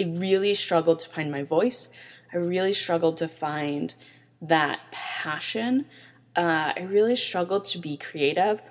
I 0.00 0.04
really 0.04 0.54
struggled 0.54 1.00
to 1.00 1.08
find 1.08 1.30
my 1.30 1.42
voice. 1.42 1.88
I 2.32 2.38
really 2.38 2.72
struggled 2.72 3.18
to 3.18 3.28
find 3.28 3.94
that 4.40 4.80
passion. 4.90 5.86
Uh, 6.34 6.72
I 6.76 6.86
really 6.88 7.16
struggled 7.16 7.64
to 7.66 7.78
be 7.78 7.96
creative. 7.96 8.62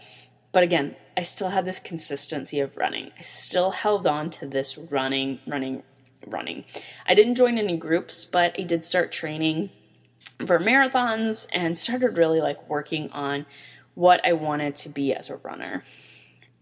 But 0.51 0.63
again, 0.63 0.95
I 1.15 1.21
still 1.21 1.49
had 1.49 1.65
this 1.65 1.79
consistency 1.79 2.59
of 2.59 2.77
running. 2.77 3.11
I 3.17 3.21
still 3.21 3.71
held 3.71 4.07
on 4.07 4.29
to 4.31 4.47
this 4.47 4.77
running, 4.77 5.39
running, 5.47 5.83
running. 6.27 6.65
I 7.07 7.13
didn't 7.13 7.35
join 7.35 7.57
any 7.57 7.77
groups, 7.77 8.25
but 8.25 8.55
I 8.59 8.63
did 8.63 8.85
start 8.85 9.11
training 9.11 9.69
for 10.45 10.59
marathons 10.59 11.47
and 11.53 11.77
started 11.77 12.17
really 12.17 12.41
like 12.41 12.69
working 12.69 13.11
on 13.11 13.45
what 13.93 14.25
I 14.25 14.33
wanted 14.33 14.75
to 14.77 14.89
be 14.89 15.13
as 15.13 15.29
a 15.29 15.37
runner. 15.37 15.83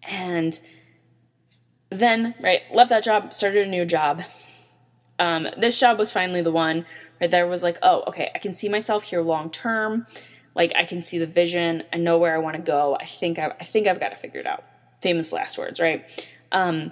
And 0.03 0.60
then, 1.89 2.36
right, 2.41 2.62
left 2.74 2.89
that 2.89 3.03
job, 3.03 3.34
started 3.34 3.67
a 3.67 3.69
new 3.69 3.86
job. 3.86 4.24
Um, 5.17 5.48
this 5.58 5.79
job 5.79 5.98
was 5.98 6.12
finally 6.12 6.41
the 6.41 6.51
one 6.51 6.86
right 7.19 7.29
there 7.29 7.48
was 7.48 7.63
like, 7.63 7.77
oh, 7.81 8.03
okay, 8.08 8.31
I 8.34 8.39
can 8.39 8.53
see 8.53 8.69
myself 8.69 9.03
here 9.03 9.22
long 9.22 9.50
term. 9.50 10.08
Like 10.56 10.74
I 10.75 10.84
can 10.84 11.03
see 11.03 11.18
the 11.18 11.27
vision. 11.27 11.84
I 11.94 11.98
know 11.98 12.18
where 12.18 12.36
I 12.36 12.39
want 12.39 12.56
to 12.56 12.62
go. 12.62 12.98
I 13.00 13.06
think 13.06 13.39
I've, 13.39 13.53
I 13.60 13.63
think 13.63 13.88
I've 13.88 14.00
got 14.00 14.12
it 14.12 14.18
figured 14.18 14.48
out. 14.48 14.63
Famous 15.01 15.32
last 15.32 15.58
words, 15.58 15.79
right? 15.79 16.06
Um, 16.51 16.91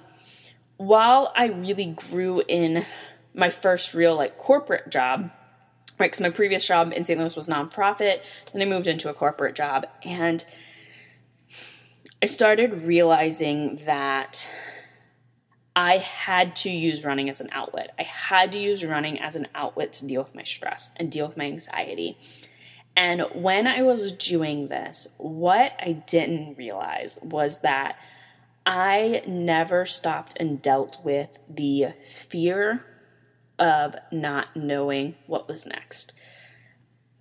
while 0.77 1.33
I 1.35 1.47
really 1.47 1.87
grew 1.87 2.41
in 2.47 2.85
my 3.33 3.49
first 3.49 3.93
real 3.93 4.15
like 4.15 4.37
corporate 4.37 4.89
job, 4.89 5.31
right? 5.99 6.07
Because 6.07 6.21
my 6.21 6.29
previous 6.29 6.65
job 6.65 6.93
in 6.93 7.05
St. 7.05 7.19
Louis 7.19 7.35
was 7.35 7.49
nonprofit, 7.49 8.21
then 8.53 8.61
I 8.61 8.65
moved 8.65 8.87
into 8.87 9.09
a 9.09 9.13
corporate 9.13 9.55
job, 9.55 9.87
and 10.03 10.45
I 12.21 12.25
started 12.25 12.83
realizing 12.83 13.77
that 13.85 14.47
I 15.75 15.97
had 15.97 16.55
to 16.57 16.71
use 16.71 17.05
running 17.05 17.29
as 17.29 17.39
an 17.39 17.49
outlet. 17.51 17.93
I 17.99 18.03
had 18.03 18.51
to 18.53 18.57
use 18.57 18.83
running 18.83 19.19
as 19.19 19.35
an 19.35 19.47
outlet 19.53 19.93
to 19.93 20.07
deal 20.07 20.23
with 20.23 20.33
my 20.33 20.43
stress 20.43 20.91
and 20.95 21.11
deal 21.11 21.27
with 21.27 21.37
my 21.37 21.45
anxiety. 21.45 22.17
And 22.97 23.21
when 23.35 23.67
I 23.67 23.83
was 23.83 24.11
doing 24.11 24.69
this, 24.69 25.07
what 25.17 25.73
I 25.79 26.03
didn't 26.07 26.57
realize 26.57 27.19
was 27.21 27.59
that 27.59 27.99
I 28.65 29.21
never 29.27 29.85
stopped 29.85 30.35
and 30.39 30.59
dealt 30.59 30.99
with 31.03 31.37
the 31.47 31.89
fear 32.27 32.83
of 33.59 33.95
not 34.11 34.55
knowing 34.55 35.13
what 35.27 35.47
was 35.47 35.67
next. 35.67 36.11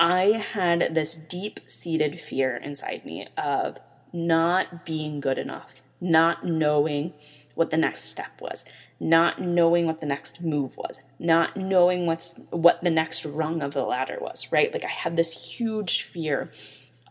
I 0.00 0.45
had 0.52 0.95
this 0.95 1.14
deep 1.14 1.61
seated 1.66 2.23
fear 2.23 2.56
inside 2.56 3.04
me 3.04 3.28
of 3.37 3.76
not 4.14 4.87
being 4.87 5.21
good 5.21 5.37
enough, 5.37 5.83
not 6.00 6.47
knowing 6.47 7.12
what 7.54 7.68
the 7.68 7.76
next 7.76 8.04
step 8.04 8.40
was, 8.40 8.64
not 8.99 9.41
knowing 9.41 9.87
what 9.87 10.00
the 10.00 10.07
next 10.07 10.41
move 10.41 10.76
was, 10.76 11.00
not 11.19 11.57
knowing 11.57 12.07
what's 12.07 12.35
what 12.50 12.83
the 12.83 12.91
next 12.91 13.25
rung 13.25 13.62
of 13.62 13.75
the 13.75 13.85
ladder 13.85 14.19
was, 14.21 14.50
right? 14.50 14.73
Like 14.73 14.85
I 14.85 14.88
had 14.88 15.17
this 15.17 15.33
huge 15.33 16.03
fear 16.03 16.50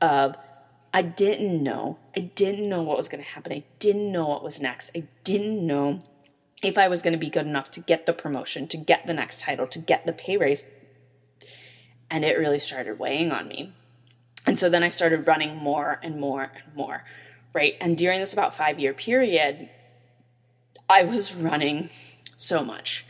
of 0.01 0.35
I 0.93 1.01
didn't 1.01 1.61
know. 1.61 1.99
I 2.15 2.21
didn't 2.21 2.69
know 2.69 2.81
what 2.81 2.97
was 2.97 3.09
going 3.09 3.23
to 3.23 3.29
happen. 3.29 3.51
I 3.51 3.65
didn't 3.79 4.11
know 4.11 4.29
what 4.29 4.43
was 4.43 4.61
next. 4.61 4.91
I 4.95 5.03
didn't 5.25 5.65
know 5.65 6.01
if 6.63 6.77
I 6.77 6.87
was 6.87 7.01
going 7.01 7.11
to 7.11 7.19
be 7.19 7.29
good 7.29 7.45
enough 7.45 7.69
to 7.71 7.81
get 7.81 8.05
the 8.05 8.13
promotion, 8.13 8.67
to 8.69 8.77
get 8.77 9.05
the 9.05 9.13
next 9.13 9.41
title, 9.41 9.67
to 9.67 9.79
get 9.79 10.05
the 10.05 10.13
pay 10.13 10.37
raise. 10.37 10.65
And 12.09 12.23
it 12.23 12.37
really 12.37 12.59
started 12.59 12.97
weighing 12.97 13.31
on 13.31 13.47
me. 13.47 13.73
And 14.45 14.57
so 14.57 14.69
then 14.69 14.83
I 14.83 14.89
started 14.89 15.27
running 15.27 15.57
more 15.57 15.99
and 16.01 16.19
more 16.19 16.43
and 16.43 16.75
more, 16.75 17.03
right? 17.53 17.75
And 17.81 17.97
during 17.97 18.19
this 18.19 18.33
about 18.33 18.55
five 18.55 18.79
year 18.79 18.93
period, 18.93 19.69
I 20.89 21.03
was 21.03 21.35
running 21.35 21.89
so 22.35 22.63
much. 22.63 23.05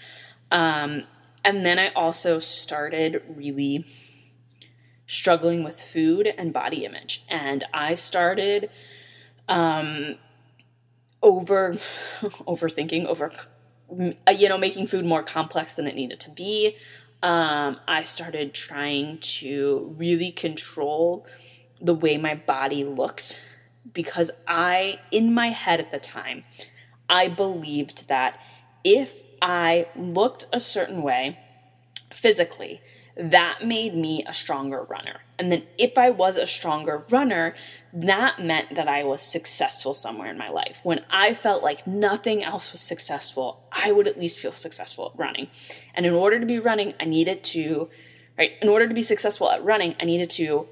Um, 0.51 1.03
and 1.43 1.65
then 1.65 1.77
I 1.79 1.89
also 1.89 2.39
started 2.39 3.21
really 3.27 3.85
struggling 5.07 5.63
with 5.63 5.79
food 5.79 6.27
and 6.37 6.51
body 6.51 6.85
image. 6.85 7.23
And 7.29 7.63
I 7.73 7.95
started 7.95 8.69
um, 9.47 10.15
over 11.21 11.77
overthinking, 12.21 13.05
over 13.05 13.31
you 13.91 14.49
know, 14.49 14.57
making 14.57 14.87
food 14.87 15.05
more 15.05 15.21
complex 15.21 15.75
than 15.75 15.87
it 15.87 15.95
needed 15.95 16.19
to 16.21 16.31
be. 16.31 16.75
Um, 17.21 17.79
I 17.87 18.03
started 18.03 18.53
trying 18.53 19.19
to 19.19 19.95
really 19.97 20.31
control 20.31 21.25
the 21.81 21.93
way 21.93 22.17
my 22.17 22.35
body 22.35 22.83
looked 22.83 23.41
because 23.93 24.31
I, 24.47 24.99
in 25.11 25.33
my 25.33 25.49
head 25.49 25.79
at 25.79 25.91
the 25.91 25.99
time, 25.99 26.43
I 27.09 27.27
believed 27.27 28.07
that 28.07 28.39
if 28.83 29.23
I 29.41 29.87
looked 29.95 30.47
a 30.51 30.59
certain 30.59 31.01
way 31.01 31.39
physically, 32.13 32.81
that 33.17 33.65
made 33.65 33.95
me 33.95 34.23
a 34.27 34.33
stronger 34.33 34.83
runner. 34.83 35.21
And 35.39 35.51
then 35.51 35.63
if 35.77 35.97
I 35.97 36.09
was 36.09 36.37
a 36.37 36.47
stronger 36.47 37.03
runner, 37.09 37.55
that 37.93 38.39
meant 38.39 38.75
that 38.75 38.87
I 38.87 39.03
was 39.03 39.21
successful 39.21 39.93
somewhere 39.93 40.29
in 40.29 40.37
my 40.37 40.49
life. 40.49 40.79
When 40.83 41.01
I 41.09 41.33
felt 41.33 41.63
like 41.63 41.87
nothing 41.87 42.43
else 42.43 42.71
was 42.71 42.81
successful, 42.81 43.61
I 43.71 43.91
would 43.91 44.07
at 44.07 44.19
least 44.19 44.39
feel 44.39 44.51
successful 44.51 45.11
at 45.13 45.19
running. 45.19 45.47
And 45.93 46.05
in 46.05 46.13
order 46.13 46.39
to 46.39 46.45
be 46.45 46.59
running, 46.59 46.93
I 46.99 47.05
needed 47.05 47.43
to, 47.45 47.89
right, 48.37 48.53
in 48.61 48.67
order 48.67 48.87
to 48.87 48.93
be 48.93 49.01
successful 49.01 49.49
at 49.49 49.63
running, 49.63 49.95
I 49.99 50.05
needed 50.05 50.29
to 50.31 50.67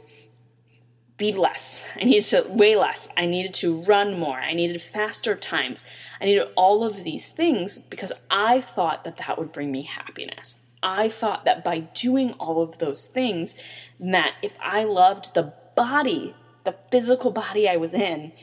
be 1.17 1.31
less. 1.31 1.85
I 1.95 2.05
needed 2.05 2.25
to 2.25 2.47
weigh 2.49 2.75
less. 2.75 3.09
I 3.15 3.25
needed 3.25 3.53
to 3.55 3.81
run 3.81 4.19
more. 4.19 4.39
I 4.39 4.53
needed 4.53 4.81
faster 4.81 5.35
times. 5.35 5.85
I 6.19 6.25
needed 6.25 6.47
all 6.55 6.83
of 6.83 7.03
these 7.03 7.29
things 7.29 7.79
because 7.79 8.11
I 8.31 8.61
thought 8.61 9.03
that 9.03 9.17
that 9.17 9.37
would 9.37 9.51
bring 9.51 9.71
me 9.71 9.83
happiness. 9.83 10.59
I 10.81 11.09
thought 11.09 11.45
that 11.45 11.63
by 11.63 11.79
doing 11.79 12.33
all 12.33 12.61
of 12.61 12.79
those 12.79 13.05
things, 13.05 13.55
that 13.99 14.33
if 14.41 14.53
I 14.61 14.83
loved 14.83 15.33
the 15.33 15.53
body, 15.75 16.35
the 16.63 16.75
physical 16.91 17.31
body 17.31 17.69
I 17.69 17.77
was 17.77 17.93
in, 17.93 18.33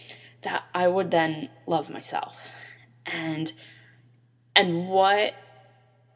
that 0.43 0.65
I 0.75 0.89
would 0.89 1.11
then 1.11 1.51
love 1.67 1.91
myself. 1.91 2.37
And 3.05 3.53
and 4.57 4.89
what 4.89 5.35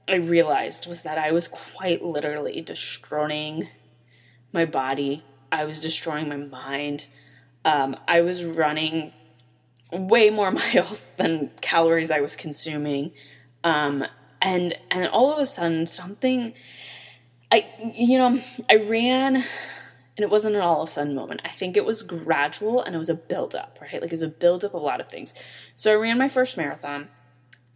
I 0.08 0.16
realized 0.16 0.86
was 0.86 1.02
that 1.02 1.18
I 1.18 1.32
was 1.32 1.48
quite 1.48 2.04
literally 2.04 2.60
destroying 2.60 3.68
my 4.52 4.64
body. 4.64 5.24
I 5.54 5.64
was 5.64 5.80
destroying 5.80 6.28
my 6.28 6.36
mind. 6.36 7.06
Um, 7.64 7.96
I 8.08 8.22
was 8.22 8.44
running 8.44 9.12
way 9.92 10.28
more 10.30 10.50
miles 10.62 11.10
than 11.16 11.52
calories 11.60 12.10
I 12.10 12.20
was 12.20 12.34
consuming. 12.36 13.12
Um, 13.62 14.04
and 14.42 14.76
and 14.90 15.08
all 15.08 15.32
of 15.32 15.38
a 15.38 15.46
sudden 15.46 15.86
something 15.86 16.52
I 17.50 17.66
you 17.94 18.18
know 18.18 18.42
I 18.68 18.76
ran 18.76 19.36
and 19.36 19.44
it 20.22 20.28
wasn't 20.28 20.56
an 20.56 20.60
all 20.60 20.82
of 20.82 20.88
a 20.88 20.92
sudden 20.92 21.14
moment. 21.14 21.40
I 21.44 21.50
think 21.50 21.76
it 21.76 21.84
was 21.84 22.02
gradual 22.02 22.82
and 22.82 22.94
it 22.94 22.98
was 22.98 23.08
a 23.08 23.14
build 23.14 23.54
up, 23.54 23.78
right? 23.80 23.94
Like 23.94 24.04
it 24.04 24.10
was 24.10 24.22
a 24.22 24.28
build 24.28 24.64
up 24.64 24.74
of 24.74 24.82
a 24.82 24.84
lot 24.84 25.00
of 25.00 25.08
things. 25.08 25.34
So 25.76 25.92
I 25.92 25.96
ran 25.96 26.18
my 26.18 26.28
first 26.28 26.56
marathon 26.56 27.08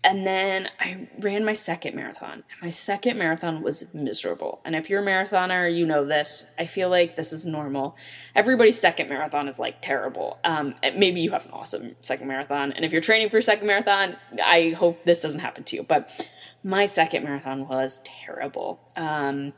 and 0.04 0.24
then 0.24 0.68
I 0.78 1.08
ran 1.18 1.44
my 1.44 1.54
second 1.54 1.96
marathon. 1.96 2.44
My 2.62 2.70
second 2.70 3.18
marathon 3.18 3.62
was 3.62 3.92
miserable. 3.92 4.60
And 4.64 4.76
if 4.76 4.88
you're 4.88 5.02
a 5.02 5.06
marathoner, 5.06 5.74
you 5.74 5.84
know 5.86 6.04
this. 6.04 6.46
I 6.56 6.66
feel 6.66 6.88
like 6.88 7.16
this 7.16 7.32
is 7.32 7.44
normal. 7.44 7.96
Everybody's 8.34 8.78
second 8.78 9.08
marathon 9.08 9.48
is 9.48 9.58
like 9.58 9.82
terrible. 9.82 10.38
Um, 10.44 10.76
maybe 10.82 11.20
you 11.20 11.32
have 11.32 11.46
an 11.46 11.50
awesome 11.50 11.96
second 12.00 12.28
marathon. 12.28 12.70
And 12.72 12.84
if 12.84 12.92
you're 12.92 13.00
training 13.00 13.28
for 13.28 13.38
a 13.38 13.42
second 13.42 13.66
marathon, 13.66 14.16
I 14.42 14.70
hope 14.70 15.04
this 15.04 15.20
doesn't 15.20 15.40
happen 15.40 15.64
to 15.64 15.76
you. 15.76 15.82
But 15.82 16.28
my 16.62 16.86
second 16.86 17.24
marathon 17.24 17.66
was 17.66 18.00
terrible. 18.04 18.78
Um, 18.96 19.52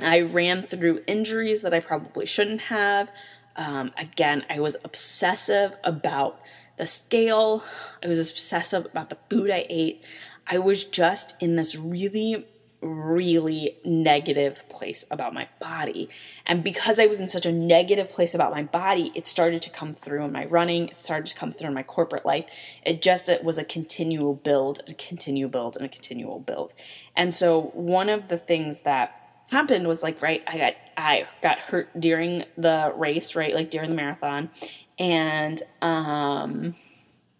I 0.00 0.22
ran 0.22 0.66
through 0.66 1.02
injuries 1.06 1.60
that 1.60 1.74
I 1.74 1.80
probably 1.80 2.24
shouldn't 2.24 2.62
have. 2.62 3.10
Um, 3.54 3.92
again, 3.98 4.44
I 4.48 4.60
was 4.60 4.76
obsessive 4.82 5.76
about 5.84 6.40
the 6.76 6.86
scale, 6.86 7.64
I 8.02 8.08
was 8.08 8.30
obsessive 8.30 8.86
about 8.86 9.10
the 9.10 9.18
food 9.30 9.50
I 9.50 9.66
ate. 9.68 10.02
I 10.46 10.58
was 10.58 10.84
just 10.84 11.34
in 11.40 11.56
this 11.56 11.76
really 11.76 12.46
really 12.84 13.76
negative 13.84 14.68
place 14.68 15.04
about 15.10 15.34
my 15.34 15.48
body. 15.58 16.08
And 16.46 16.62
because 16.62 16.98
I 16.98 17.06
was 17.06 17.20
in 17.20 17.28
such 17.28 17.46
a 17.46 17.52
negative 17.52 18.12
place 18.12 18.34
about 18.34 18.52
my 18.52 18.62
body, 18.62 19.10
it 19.14 19.26
started 19.26 19.62
to 19.62 19.70
come 19.70 19.94
through 19.94 20.24
in 20.24 20.32
my 20.32 20.44
running, 20.44 20.88
it 20.88 20.96
started 20.96 21.28
to 21.28 21.36
come 21.36 21.52
through 21.52 21.68
in 21.68 21.74
my 21.74 21.82
corporate 21.82 22.26
life. 22.26 22.46
It 22.84 23.02
just 23.02 23.28
it 23.28 23.42
was 23.42 23.58
a 23.58 23.64
continual 23.64 24.34
build, 24.34 24.82
a 24.86 24.94
continual 24.94 25.50
build, 25.50 25.76
and 25.76 25.84
a 25.84 25.88
continual 25.88 26.38
build. 26.40 26.74
And 27.16 27.34
so 27.34 27.72
one 27.74 28.08
of 28.08 28.28
the 28.28 28.38
things 28.38 28.80
that 28.80 29.20
happened 29.50 29.86
was 29.86 30.02
like 30.02 30.20
right 30.22 30.42
I 30.46 30.58
got 30.58 30.74
I 30.96 31.26
got 31.42 31.58
hurt 31.58 31.88
during 31.98 32.44
the 32.56 32.92
race, 32.96 33.34
right? 33.34 33.54
Like 33.54 33.70
during 33.70 33.90
the 33.90 33.96
marathon. 33.96 34.50
And 34.98 35.62
um 35.82 36.74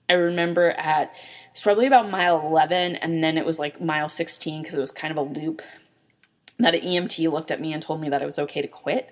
I 0.08 0.14
remember 0.14 0.70
at 0.70 1.14
it's 1.52 1.62
probably 1.62 1.86
about 1.86 2.10
mile 2.10 2.40
11, 2.46 2.96
and 2.96 3.22
then 3.22 3.38
it 3.38 3.46
was 3.46 3.58
like 3.58 3.80
mile 3.80 4.08
16 4.08 4.62
because 4.62 4.76
it 4.76 4.80
was 4.80 4.90
kind 4.90 5.12
of 5.12 5.18
a 5.18 5.22
loop. 5.40 5.62
That 6.58 6.74
an 6.74 6.82
EMT 6.82 7.30
looked 7.32 7.50
at 7.50 7.60
me 7.60 7.72
and 7.72 7.82
told 7.82 8.00
me 8.00 8.08
that 8.10 8.22
it 8.22 8.26
was 8.26 8.38
okay 8.38 8.60
to 8.62 8.68
quit, 8.68 9.10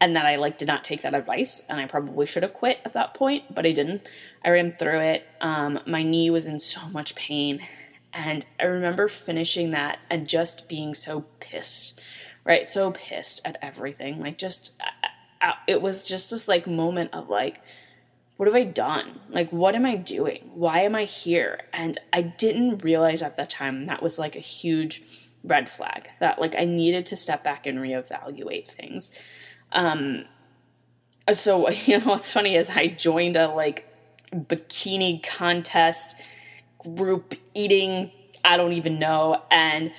and 0.00 0.16
that 0.16 0.26
I 0.26 0.36
like 0.36 0.58
did 0.58 0.68
not 0.68 0.82
take 0.84 1.02
that 1.02 1.14
advice, 1.14 1.64
and 1.68 1.80
I 1.80 1.86
probably 1.86 2.26
should 2.26 2.42
have 2.42 2.54
quit 2.54 2.80
at 2.84 2.94
that 2.94 3.14
point, 3.14 3.54
but 3.54 3.66
I 3.66 3.72
didn't. 3.72 4.02
I 4.44 4.50
ran 4.50 4.72
through 4.72 5.00
it. 5.00 5.26
Um, 5.40 5.80
my 5.86 6.02
knee 6.02 6.30
was 6.30 6.46
in 6.46 6.58
so 6.58 6.88
much 6.88 7.14
pain, 7.14 7.60
And 8.12 8.46
I 8.60 8.64
remember 8.64 9.08
finishing 9.08 9.72
that 9.72 9.98
and 10.08 10.28
just 10.28 10.68
being 10.68 10.94
so 10.94 11.26
pissed, 11.40 12.00
right? 12.44 12.70
So 12.70 12.92
pissed 12.92 13.40
at 13.44 13.58
everything. 13.60 14.20
Like, 14.20 14.38
just, 14.38 14.74
it 15.66 15.82
was 15.82 16.02
just 16.04 16.30
this 16.30 16.48
like 16.48 16.66
moment 16.66 17.10
of 17.12 17.28
like, 17.28 17.60
what 18.36 18.46
have 18.46 18.54
I 18.54 18.64
done? 18.64 19.20
Like, 19.28 19.50
what 19.50 19.74
am 19.74 19.86
I 19.86 19.96
doing? 19.96 20.50
Why 20.54 20.80
am 20.80 20.94
I 20.94 21.04
here? 21.04 21.60
And 21.72 21.98
I 22.12 22.22
didn't 22.22 22.84
realize 22.84 23.22
at 23.22 23.36
that 23.36 23.50
time 23.50 23.86
that 23.86 24.02
was 24.02 24.18
like 24.18 24.34
a 24.34 24.40
huge 24.40 25.02
red 25.44 25.68
flag 25.68 26.08
that 26.20 26.40
like 26.40 26.54
I 26.56 26.64
needed 26.64 27.06
to 27.06 27.16
step 27.16 27.44
back 27.44 27.66
and 27.66 27.78
reevaluate 27.78 28.66
things. 28.66 29.12
Um, 29.72 30.24
so, 31.32 31.70
you 31.86 31.98
know, 31.98 32.06
what's 32.06 32.32
funny 32.32 32.56
is 32.56 32.70
I 32.70 32.88
joined 32.88 33.36
a 33.36 33.48
like 33.48 33.88
bikini 34.32 35.22
contest 35.22 36.16
group 36.78 37.34
eating, 37.54 38.10
I 38.44 38.56
don't 38.56 38.72
even 38.72 38.98
know. 38.98 39.42
And 39.50 39.92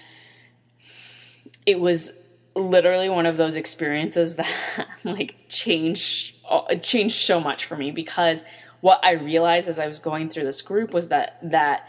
it 1.65 1.79
was 1.79 2.11
literally 2.55 3.09
one 3.09 3.25
of 3.25 3.37
those 3.37 3.55
experiences 3.55 4.37
that 4.37 4.87
like 5.03 5.35
changed 5.49 6.35
uh, 6.49 6.75
changed 6.75 7.15
so 7.15 7.39
much 7.39 7.65
for 7.65 7.75
me 7.75 7.91
because 7.91 8.45
what 8.81 8.99
I 9.03 9.11
realized 9.11 9.67
as 9.67 9.79
I 9.79 9.87
was 9.87 9.99
going 9.99 10.29
through 10.29 10.43
this 10.43 10.61
group 10.61 10.93
was 10.93 11.09
that 11.09 11.37
that 11.41 11.87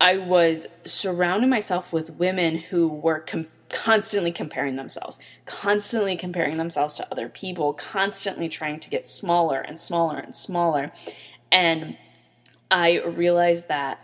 I 0.00 0.16
was 0.18 0.68
surrounding 0.84 1.48
myself 1.48 1.92
with 1.92 2.10
women 2.10 2.58
who 2.58 2.88
were 2.88 3.20
com- 3.20 3.46
constantly 3.70 4.32
comparing 4.32 4.76
themselves, 4.76 5.18
constantly 5.46 6.16
comparing 6.16 6.56
themselves 6.56 6.94
to 6.94 7.10
other 7.10 7.28
people, 7.28 7.72
constantly 7.72 8.48
trying 8.48 8.80
to 8.80 8.90
get 8.90 9.06
smaller 9.06 9.60
and 9.60 9.78
smaller 9.78 10.18
and 10.18 10.36
smaller. 10.36 10.92
And 11.50 11.96
I 12.70 13.00
realized 13.00 13.68
that 13.68 14.00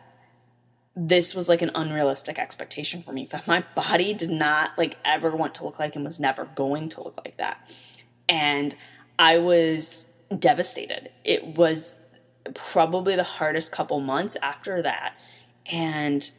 this 0.96 1.34
was 1.34 1.48
like 1.48 1.62
an 1.62 1.70
unrealistic 1.74 2.38
expectation 2.38 3.02
for 3.02 3.12
me 3.12 3.26
that 3.30 3.46
my 3.46 3.64
body 3.74 4.12
did 4.12 4.30
not 4.30 4.76
like 4.76 4.96
ever 5.04 5.34
want 5.34 5.54
to 5.54 5.64
look 5.64 5.78
like 5.78 5.94
and 5.94 6.04
was 6.04 6.18
never 6.18 6.46
going 6.54 6.88
to 6.90 7.02
look 7.02 7.20
like 7.24 7.36
that. 7.36 7.70
And 8.28 8.74
I 9.18 9.38
was 9.38 10.08
devastated. 10.36 11.10
It 11.24 11.56
was 11.56 11.96
probably 12.54 13.16
the 13.16 13.22
hardest 13.22 13.72
couple 13.72 14.00
months 14.00 14.36
after 14.42 14.82
that. 14.82 15.14
And 15.66 16.30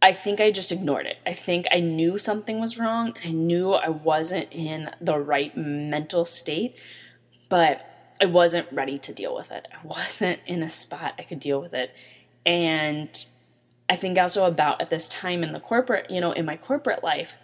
I 0.00 0.12
think 0.12 0.40
I 0.40 0.50
just 0.50 0.72
ignored 0.72 1.06
it. 1.06 1.18
I 1.24 1.32
think 1.32 1.66
I 1.70 1.80
knew 1.80 2.18
something 2.18 2.60
was 2.60 2.78
wrong. 2.78 3.14
I 3.24 3.30
knew 3.30 3.72
I 3.72 3.88
wasn't 3.88 4.48
in 4.50 4.90
the 5.00 5.18
right 5.18 5.56
mental 5.56 6.24
state, 6.24 6.76
but 7.48 7.86
I 8.20 8.26
wasn't 8.26 8.72
ready 8.72 8.98
to 8.98 9.12
deal 9.12 9.34
with 9.34 9.50
it. 9.50 9.66
I 9.72 9.86
wasn't 9.86 10.40
in 10.46 10.62
a 10.62 10.70
spot 10.70 11.14
I 11.18 11.22
could 11.22 11.40
deal 11.40 11.60
with 11.60 11.74
it. 11.74 11.92
And 12.44 13.24
I 13.88 13.96
think 13.96 14.18
also 14.18 14.46
about 14.46 14.80
at 14.80 14.90
this 14.90 15.08
time 15.08 15.42
in 15.42 15.52
the 15.52 15.60
corporate, 15.60 16.10
you 16.10 16.20
know, 16.20 16.32
in 16.32 16.44
my 16.44 16.56
corporate 16.56 17.02
life, 17.02 17.34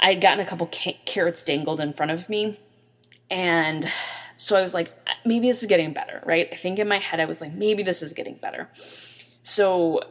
I 0.00 0.10
had 0.10 0.20
gotten 0.20 0.40
a 0.40 0.46
couple 0.46 0.66
carrots 0.66 1.42
dangled 1.42 1.80
in 1.80 1.92
front 1.92 2.12
of 2.12 2.28
me. 2.28 2.58
And 3.30 3.90
so 4.36 4.56
I 4.56 4.62
was 4.62 4.72
like, 4.72 4.92
maybe 5.24 5.48
this 5.48 5.62
is 5.62 5.68
getting 5.68 5.92
better, 5.92 6.22
right? 6.24 6.48
I 6.52 6.56
think 6.56 6.78
in 6.78 6.88
my 6.88 6.98
head, 6.98 7.20
I 7.20 7.24
was 7.24 7.40
like, 7.40 7.52
maybe 7.52 7.82
this 7.82 8.02
is 8.02 8.12
getting 8.12 8.36
better. 8.36 8.68
So 9.42 10.02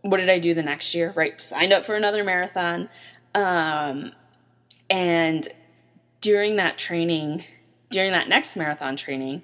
what 0.00 0.18
did 0.18 0.30
I 0.30 0.38
do 0.38 0.54
the 0.54 0.62
next 0.62 0.94
year? 0.94 1.12
Right, 1.14 1.40
signed 1.40 1.72
up 1.72 1.84
for 1.84 1.94
another 1.94 2.24
marathon. 2.24 2.88
Um, 3.34 4.12
and 4.88 5.48
during 6.20 6.56
that 6.56 6.78
training, 6.78 7.44
during 7.90 8.12
that 8.12 8.28
next 8.28 8.56
marathon 8.56 8.96
training, 8.96 9.42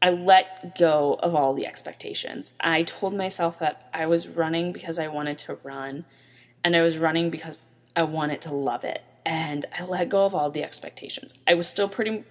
I 0.00 0.10
let 0.10 0.78
go 0.78 1.18
of 1.20 1.34
all 1.34 1.54
the 1.54 1.66
expectations. 1.66 2.54
I 2.60 2.84
told 2.84 3.14
myself 3.14 3.58
that 3.58 3.88
I 3.92 4.06
was 4.06 4.28
running 4.28 4.72
because 4.72 4.98
I 4.98 5.08
wanted 5.08 5.38
to 5.38 5.58
run, 5.62 6.04
and 6.62 6.76
I 6.76 6.82
was 6.82 6.98
running 6.98 7.30
because 7.30 7.66
I 7.96 8.04
wanted 8.04 8.40
to 8.42 8.54
love 8.54 8.84
it. 8.84 9.02
And 9.26 9.66
I 9.78 9.84
let 9.84 10.08
go 10.08 10.24
of 10.24 10.34
all 10.34 10.50
the 10.50 10.62
expectations. 10.62 11.34
I 11.46 11.54
was 11.54 11.68
still 11.68 11.88
pretty 11.88 12.24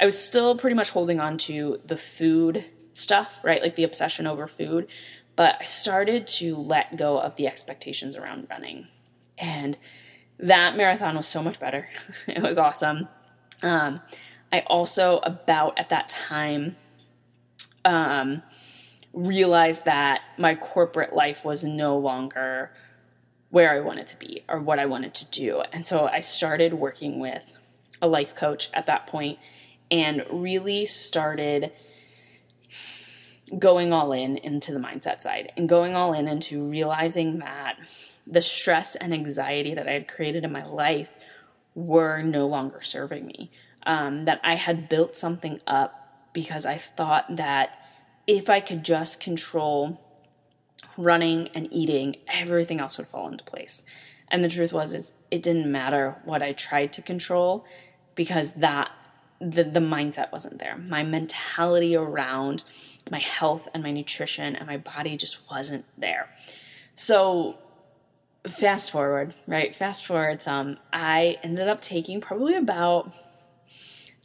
I 0.00 0.04
was 0.04 0.22
still 0.22 0.56
pretty 0.56 0.74
much 0.74 0.90
holding 0.90 1.20
on 1.20 1.38
to 1.38 1.80
the 1.84 1.96
food 1.96 2.64
stuff, 2.94 3.38
right? 3.42 3.62
Like 3.62 3.76
the 3.76 3.84
obsession 3.84 4.26
over 4.26 4.46
food, 4.46 4.86
but 5.36 5.56
I 5.60 5.64
started 5.64 6.26
to 6.28 6.56
let 6.56 6.96
go 6.96 7.18
of 7.18 7.36
the 7.36 7.46
expectations 7.46 8.16
around 8.16 8.46
running. 8.50 8.88
And 9.36 9.76
that 10.38 10.76
marathon 10.76 11.16
was 11.16 11.26
so 11.26 11.42
much 11.42 11.58
better. 11.58 11.88
it 12.26 12.42
was 12.42 12.58
awesome. 12.58 13.08
Um, 13.62 14.00
I 14.52 14.60
also, 14.60 15.18
about 15.18 15.78
at 15.78 15.88
that 15.90 16.08
time, 16.08 16.76
um, 17.84 18.42
realized 19.12 19.84
that 19.84 20.22
my 20.36 20.54
corporate 20.54 21.14
life 21.14 21.44
was 21.44 21.64
no 21.64 21.98
longer 21.98 22.70
where 23.50 23.72
I 23.72 23.80
wanted 23.80 24.06
to 24.08 24.18
be 24.18 24.44
or 24.48 24.60
what 24.60 24.78
I 24.78 24.86
wanted 24.86 25.14
to 25.14 25.24
do. 25.26 25.62
And 25.72 25.86
so 25.86 26.06
I 26.06 26.20
started 26.20 26.74
working 26.74 27.18
with 27.18 27.52
a 28.00 28.06
life 28.06 28.34
coach 28.34 28.70
at 28.74 28.86
that 28.86 29.06
point 29.06 29.38
and 29.90 30.24
really 30.30 30.84
started 30.84 31.72
going 33.58 33.92
all 33.92 34.12
in 34.12 34.36
into 34.36 34.72
the 34.72 34.78
mindset 34.78 35.22
side 35.22 35.52
and 35.56 35.68
going 35.68 35.94
all 35.94 36.12
in 36.12 36.28
into 36.28 36.62
realizing 36.62 37.38
that 37.38 37.76
the 38.26 38.42
stress 38.42 38.94
and 38.94 39.14
anxiety 39.14 39.74
that 39.74 39.88
I 39.88 39.92
had 39.92 40.06
created 40.06 40.44
in 40.44 40.52
my 40.52 40.64
life 40.66 41.14
were 41.74 42.20
no 42.22 42.46
longer 42.46 42.82
serving 42.82 43.26
me. 43.26 43.50
Um, 43.84 44.26
that 44.26 44.40
I 44.44 44.56
had 44.56 44.90
built 44.90 45.16
something 45.16 45.60
up 45.66 45.97
because 46.38 46.64
I 46.64 46.78
thought 46.78 47.34
that 47.34 47.82
if 48.28 48.48
I 48.48 48.60
could 48.60 48.84
just 48.84 49.18
control 49.18 50.00
running 50.96 51.48
and 51.48 51.66
eating, 51.72 52.14
everything 52.28 52.78
else 52.78 52.96
would 52.96 53.08
fall 53.08 53.26
into 53.28 53.42
place. 53.42 53.82
And 54.28 54.44
the 54.44 54.48
truth 54.48 54.72
was 54.72 54.92
is 54.92 55.14
it 55.32 55.42
didn't 55.42 55.72
matter 55.72 56.14
what 56.24 56.40
I 56.40 56.52
tried 56.52 56.92
to 56.92 57.02
control 57.02 57.64
because 58.14 58.52
that 58.52 58.88
the 59.40 59.64
the 59.64 59.80
mindset 59.80 60.30
wasn't 60.30 60.60
there. 60.60 60.78
My 60.78 61.02
mentality 61.02 61.96
around 61.96 62.62
my 63.10 63.18
health 63.18 63.66
and 63.74 63.82
my 63.82 63.90
nutrition 63.90 64.54
and 64.54 64.64
my 64.64 64.76
body 64.76 65.16
just 65.16 65.38
wasn't 65.50 65.86
there. 65.96 66.28
So 66.94 67.58
fast 68.46 68.92
forward, 68.92 69.34
right? 69.48 69.74
Fast 69.74 70.06
forward 70.06 70.40
some. 70.40 70.78
I 70.92 71.38
ended 71.42 71.66
up 71.66 71.80
taking 71.80 72.20
probably 72.20 72.54
about 72.54 73.12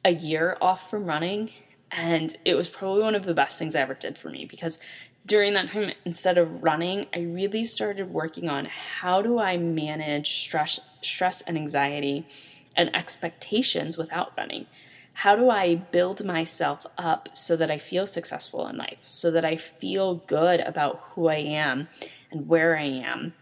a 0.06 0.12
year 0.12 0.58
off 0.62 0.91
from 0.91 1.06
running 1.06 1.49
and 1.93 2.36
it 2.43 2.56
was 2.56 2.69
probably 2.69 3.03
one 3.03 3.15
of 3.15 3.25
the 3.25 3.34
best 3.34 3.58
things 3.58 3.75
I 3.75 3.82
ever 3.82 3.93
did 3.93 4.17
for 4.17 4.29
me 4.29 4.45
because 4.45 4.79
during 5.25 5.53
that 5.53 5.69
time 5.69 5.91
instead 6.03 6.38
of 6.38 6.63
running, 6.63 7.08
I 7.13 7.19
really 7.19 7.63
started 7.63 8.12
working 8.12 8.49
on 8.49 8.65
how 8.65 9.21
do 9.21 9.39
I 9.39 9.58
manage 9.58 10.41
stress 10.41 10.82
stress 11.01 11.41
and 11.41 11.58
anxiety 11.58 12.27
and 12.75 12.93
expectations 12.95 13.97
without 13.97 14.34
running 14.38 14.65
how 15.13 15.36
do 15.36 15.49
I 15.49 15.75
build 15.75 16.25
myself 16.25 16.86
up 16.97 17.29
so 17.34 17.56
that 17.56 17.69
I 17.69 17.77
feel 17.77 18.08
successful 18.08 18.67
in 18.67 18.77
life, 18.77 19.03
so 19.06 19.32
that 19.32 19.45
I 19.45 19.58
feel 19.58 20.15
good 20.15 20.60
about 20.60 21.01
who 21.12 21.27
I 21.27 21.36
am 21.36 21.88
and 22.32 22.47
where 22.47 22.77
I 22.77 22.86
am? 22.86 23.34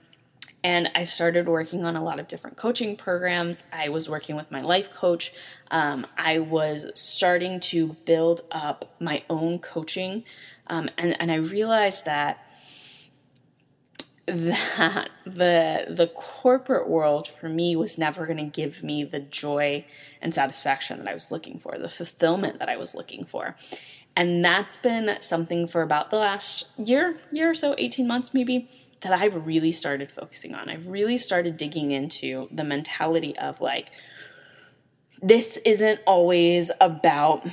And 0.63 0.91
I 0.93 1.06
started 1.06 1.47
working 1.47 1.86
on 1.86 1.95
a 1.95 2.04
lot 2.04 2.19
of 2.19 2.28
different 2.28 2.58
coaching 2.58 2.95
programs. 2.95 3.63
I 3.74 3.89
was 3.89 4.08
working 4.08 4.36
with 4.36 4.52
my 4.52 4.62
life 4.62 4.93
coach. 4.93 5.34
Um, 5.71 6.06
I 6.17 6.39
was 6.39 6.88
starting 6.93 7.60
to 7.62 7.95
build 8.06 8.41
up 8.52 8.93
my 9.00 9.24
own 9.30 9.60
coaching. 9.60 10.24
Um, 10.67 10.89
and, 10.97 11.19
and 11.19 11.32
I 11.32 11.36
realized 11.36 12.06
that 12.06 12.45
that 14.28 15.10
the 15.26 15.86
the 15.89 16.08
corporate 16.08 16.88
world 16.88 17.28
for 17.28 17.50
me 17.50 17.76
was 17.76 17.97
never 17.97 18.26
going 18.26 18.38
to 18.38 18.43
give 18.43 18.84
me 18.84 19.04
the 19.04 19.19
joy 19.19 19.86
and 20.21 20.34
satisfaction 20.34 21.00
that 21.00 21.08
I 21.08 21.13
was 21.13 21.32
looking 21.32 21.60
for, 21.60 21.78
the 21.78 21.89
fulfillment 21.89 22.60
that 22.60 22.69
I 22.69 22.78
was 22.78 22.93
looking 22.93 23.26
for. 23.26 23.56
And 24.15 24.43
that's 24.43 24.78
been 24.78 25.17
something 25.21 25.67
for 25.67 25.82
about 25.82 26.12
the 26.12 26.17
last 26.17 26.67
year, 26.78 27.17
year 27.32 27.50
or 27.50 27.56
so, 27.56 27.76
18 27.78 28.08
months 28.08 28.34
maybe, 28.34 28.69
that 29.01 29.13
I've 29.13 29.45
really 29.45 29.71
started 29.71 30.11
focusing 30.11 30.53
on. 30.53 30.69
I've 30.69 30.87
really 30.87 31.17
started 31.17 31.57
digging 31.57 31.91
into 31.91 32.47
the 32.51 32.63
mentality 32.63 33.37
of 33.37 33.59
like 33.61 33.91
this 35.21 35.57
isn't 35.65 35.99
always 36.05 36.71
about 36.81 37.47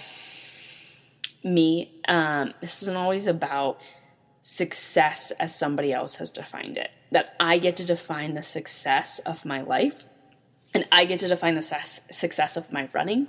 me. 1.44 2.00
Um, 2.08 2.54
this 2.60 2.82
isn't 2.82 2.96
always 2.96 3.26
about 3.26 3.78
success 4.42 5.30
as 5.32 5.54
somebody 5.54 5.92
else 5.92 6.16
has 6.16 6.30
defined 6.30 6.78
it. 6.78 6.90
That 7.10 7.34
I 7.38 7.58
get 7.58 7.76
to 7.76 7.84
define 7.84 8.34
the 8.34 8.42
success 8.42 9.18
of 9.20 9.44
my 9.44 9.60
life, 9.60 10.04
and 10.74 10.86
I 10.90 11.04
get 11.04 11.20
to 11.20 11.28
define 11.28 11.54
the 11.54 11.62
success 11.62 12.56
of 12.56 12.72
my 12.72 12.88
running, 12.92 13.28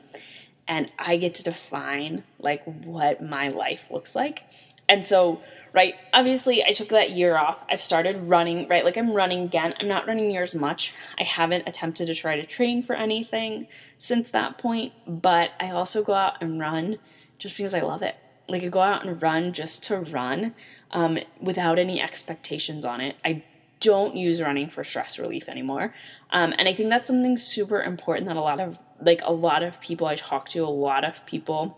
and 0.67 0.91
I 0.97 1.17
get 1.17 1.35
to 1.35 1.43
define 1.43 2.23
like 2.39 2.63
what 2.63 3.21
my 3.21 3.49
life 3.49 3.89
looks 3.91 4.15
like. 4.15 4.43
And 4.87 5.05
so, 5.05 5.41
right, 5.73 5.95
obviously, 6.13 6.63
I 6.63 6.73
took 6.73 6.89
that 6.89 7.11
year 7.11 7.37
off. 7.37 7.63
I've 7.69 7.81
started 7.81 8.29
running, 8.29 8.67
right? 8.67 8.83
Like 8.85 8.97
I'm 8.97 9.13
running 9.13 9.43
again. 9.43 9.73
I'm 9.79 9.87
not 9.87 10.07
running 10.07 10.27
near 10.27 10.43
as 10.43 10.55
much. 10.55 10.93
I 11.17 11.23
haven't 11.23 11.67
attempted 11.67 12.07
to 12.07 12.15
try 12.15 12.35
to 12.35 12.45
train 12.45 12.83
for 12.83 12.95
anything 12.95 13.67
since 13.97 14.31
that 14.31 14.57
point, 14.57 14.93
but 15.07 15.51
I 15.59 15.71
also 15.71 16.03
go 16.03 16.13
out 16.13 16.41
and 16.41 16.59
run 16.59 16.97
just 17.37 17.55
because 17.57 17.73
I 17.73 17.79
love 17.81 18.01
it 18.01 18.15
Like 18.47 18.63
I 18.63 18.67
go 18.67 18.81
out 18.81 19.05
and 19.05 19.21
run 19.21 19.53
just 19.53 19.83
to 19.85 19.97
run 19.99 20.53
um, 20.91 21.19
without 21.41 21.79
any 21.79 22.01
expectations 22.01 22.83
on 22.85 23.01
it. 23.01 23.15
I 23.23 23.43
don't 23.79 24.15
use 24.15 24.41
running 24.41 24.69
for 24.69 24.83
stress 24.83 25.17
relief 25.19 25.47
anymore. 25.47 25.93
Um, 26.31 26.53
and 26.57 26.67
I 26.67 26.73
think 26.73 26.89
that's 26.89 27.07
something 27.07 27.37
super 27.37 27.81
important 27.81 28.27
that 28.27 28.35
a 28.35 28.41
lot 28.41 28.59
of 28.59 28.77
like 29.01 29.21
a 29.23 29.31
lot 29.31 29.63
of 29.63 29.79
people 29.79 30.07
I 30.07 30.15
talk 30.15 30.49
to, 30.49 30.65
a 30.65 30.67
lot 30.67 31.05
of 31.05 31.25
people 31.25 31.77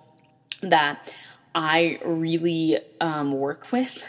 that 0.62 1.14
I 1.54 2.00
really 2.04 2.80
um, 3.00 3.34
work 3.34 3.72
with 3.72 4.04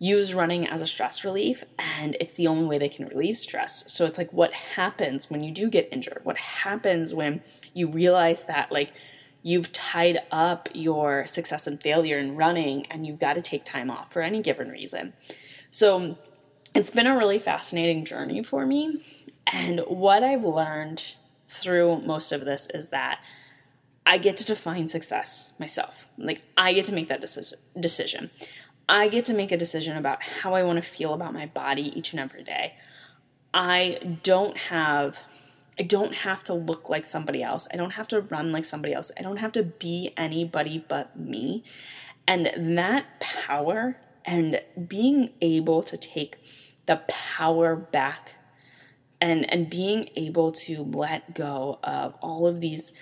use 0.00 0.32
running 0.32 0.66
as 0.66 0.80
a 0.80 0.86
stress 0.86 1.24
relief 1.24 1.62
and 1.78 2.16
it's 2.20 2.34
the 2.34 2.46
only 2.46 2.64
way 2.64 2.78
they 2.78 2.88
can 2.88 3.06
relieve 3.06 3.36
stress. 3.36 3.84
So 3.92 4.06
it's 4.06 4.16
like 4.16 4.32
what 4.32 4.52
happens 4.52 5.28
when 5.28 5.44
you 5.44 5.52
do 5.52 5.68
get 5.68 5.90
injured? 5.92 6.20
What 6.22 6.38
happens 6.38 7.12
when 7.12 7.42
you 7.74 7.86
realize 7.86 8.44
that 8.46 8.72
like 8.72 8.92
you've 9.42 9.72
tied 9.72 10.20
up 10.30 10.70
your 10.72 11.26
success 11.26 11.66
and 11.66 11.80
failure 11.80 12.18
in 12.18 12.34
running 12.34 12.86
and 12.86 13.06
you've 13.06 13.18
got 13.18 13.34
to 13.34 13.42
take 13.42 13.64
time 13.64 13.90
off 13.90 14.10
for 14.10 14.22
any 14.22 14.40
given 14.40 14.70
reason. 14.70 15.12
So 15.70 16.16
it's 16.74 16.90
been 16.90 17.06
a 17.06 17.16
really 17.16 17.38
fascinating 17.38 18.06
journey 18.06 18.42
for 18.42 18.64
me. 18.64 19.04
And 19.46 19.80
what 19.80 20.22
I've 20.22 20.44
learned 20.44 21.14
through 21.48 22.00
most 22.02 22.32
of 22.32 22.46
this 22.46 22.68
is 22.72 22.88
that 22.88 23.20
I 24.06 24.18
get 24.18 24.36
to 24.38 24.44
define 24.44 24.88
success 24.88 25.52
myself. 25.58 26.06
Like, 26.18 26.42
I 26.56 26.72
get 26.72 26.86
to 26.86 26.94
make 26.94 27.08
that 27.08 27.20
decision. 27.20 28.30
I 28.88 29.08
get 29.08 29.24
to 29.26 29.34
make 29.34 29.52
a 29.52 29.56
decision 29.56 29.96
about 29.96 30.22
how 30.22 30.54
I 30.54 30.62
want 30.62 30.82
to 30.82 30.88
feel 30.88 31.14
about 31.14 31.32
my 31.32 31.46
body 31.46 31.96
each 31.96 32.12
and 32.12 32.20
every 32.20 32.42
day. 32.42 32.74
I 33.54 34.18
don't 34.22 34.56
have 34.56 35.20
I 35.78 35.82
don't 35.82 36.14
have 36.14 36.44
to 36.44 36.52
look 36.52 36.90
like 36.90 37.06
somebody 37.06 37.42
else. 37.42 37.66
I 37.72 37.78
don't 37.78 37.92
have 37.92 38.06
to 38.08 38.20
run 38.20 38.52
like 38.52 38.66
somebody 38.66 38.92
else. 38.92 39.10
I 39.18 39.22
don't 39.22 39.38
have 39.38 39.52
to 39.52 39.62
be 39.62 40.12
anybody 40.14 40.84
but 40.86 41.18
me. 41.18 41.64
And 42.26 42.76
that 42.76 43.18
power 43.18 43.96
and 44.26 44.60
being 44.86 45.30
able 45.40 45.82
to 45.84 45.96
take 45.96 46.36
the 46.84 47.00
power 47.08 47.76
back 47.76 48.34
and 49.20 49.50
and 49.52 49.70
being 49.70 50.10
able 50.16 50.52
to 50.52 50.82
let 50.82 51.34
go 51.34 51.78
of 51.82 52.14
all 52.20 52.46
of 52.46 52.60
these 52.60 52.92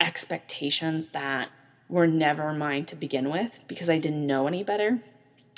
expectations 0.00 1.10
that 1.10 1.50
were 1.88 2.06
never 2.06 2.52
mine 2.52 2.84
to 2.86 2.96
begin 2.96 3.30
with 3.30 3.60
because 3.68 3.88
I 3.90 3.98
didn't 3.98 4.26
know 4.26 4.46
any 4.46 4.62
better 4.62 5.00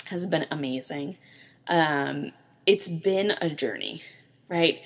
has 0.06 0.26
been 0.26 0.46
amazing. 0.50 1.16
Um, 1.68 2.32
it's 2.64 2.88
been 2.88 3.32
a 3.40 3.50
journey, 3.50 4.02
right? 4.48 4.80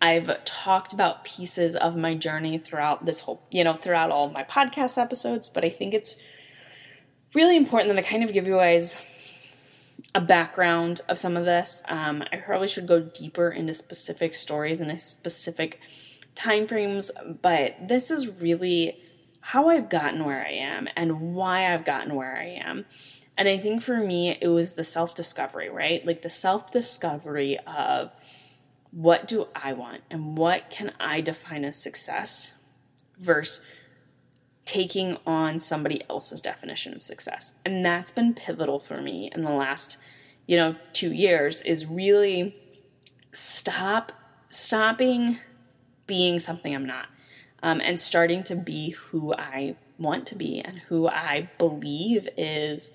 I've 0.00 0.44
talked 0.44 0.92
about 0.92 1.24
pieces 1.24 1.74
of 1.76 1.96
my 1.96 2.14
journey 2.14 2.58
throughout 2.58 3.06
this 3.06 3.20
whole, 3.22 3.42
you 3.50 3.64
know, 3.64 3.74
throughout 3.74 4.10
all 4.10 4.30
my 4.30 4.44
podcast 4.44 4.98
episodes, 4.98 5.48
but 5.48 5.64
I 5.64 5.70
think 5.70 5.94
it's 5.94 6.16
really 7.34 7.56
important 7.56 7.94
that 7.94 7.98
I 7.98 8.06
kind 8.06 8.22
of 8.22 8.32
give 8.32 8.46
you 8.46 8.56
guys 8.56 8.98
a 10.14 10.20
background 10.20 11.00
of 11.08 11.18
some 11.18 11.36
of 11.36 11.44
this. 11.44 11.82
Um, 11.88 12.22
I 12.32 12.36
probably 12.36 12.68
should 12.68 12.86
go 12.86 13.00
deeper 13.00 13.50
into 13.50 13.74
specific 13.74 14.34
stories 14.34 14.80
and 14.80 14.90
a 14.90 14.98
specific 14.98 15.80
time 16.36 16.68
frames, 16.68 17.10
but 17.42 17.74
this 17.80 18.10
is 18.12 18.28
really 18.28 19.02
how 19.40 19.68
I've 19.68 19.88
gotten 19.88 20.24
where 20.24 20.44
I 20.46 20.52
am 20.52 20.88
and 20.94 21.34
why 21.34 21.72
I've 21.72 21.84
gotten 21.84 22.14
where 22.14 22.36
I 22.36 22.60
am. 22.64 22.84
And 23.36 23.48
I 23.48 23.58
think 23.58 23.82
for 23.82 23.98
me, 23.98 24.38
it 24.40 24.48
was 24.48 24.74
the 24.74 24.84
self 24.84 25.14
discovery, 25.14 25.68
right? 25.68 26.06
Like 26.06 26.22
the 26.22 26.30
self 26.30 26.70
discovery 26.70 27.58
of 27.66 28.12
what 28.90 29.28
do 29.28 29.48
I 29.54 29.72
want 29.72 30.02
and 30.10 30.36
what 30.38 30.70
can 30.70 30.92
I 31.00 31.20
define 31.20 31.64
as 31.64 31.76
success 31.76 32.54
versus 33.18 33.64
taking 34.64 35.16
on 35.26 35.60
somebody 35.60 36.02
else's 36.10 36.40
definition 36.40 36.92
of 36.92 37.02
success. 37.02 37.54
And 37.64 37.84
that's 37.84 38.10
been 38.10 38.34
pivotal 38.34 38.80
for 38.80 39.00
me 39.00 39.30
in 39.32 39.44
the 39.44 39.52
last, 39.52 39.96
you 40.46 40.56
know, 40.56 40.76
2 40.92 41.12
years 41.12 41.60
is 41.62 41.86
really 41.86 42.56
stop 43.32 44.12
stopping 44.48 45.38
being 46.06 46.38
something 46.38 46.74
I'm 46.74 46.86
not. 46.86 47.06
Um, 47.62 47.80
and 47.80 47.98
starting 48.00 48.42
to 48.44 48.54
be 48.54 48.90
who 48.90 49.34
I 49.34 49.76
want 49.98 50.26
to 50.26 50.34
be 50.34 50.60
and 50.60 50.78
who 50.78 51.08
I 51.08 51.50
believe 51.58 52.28
is 52.36 52.92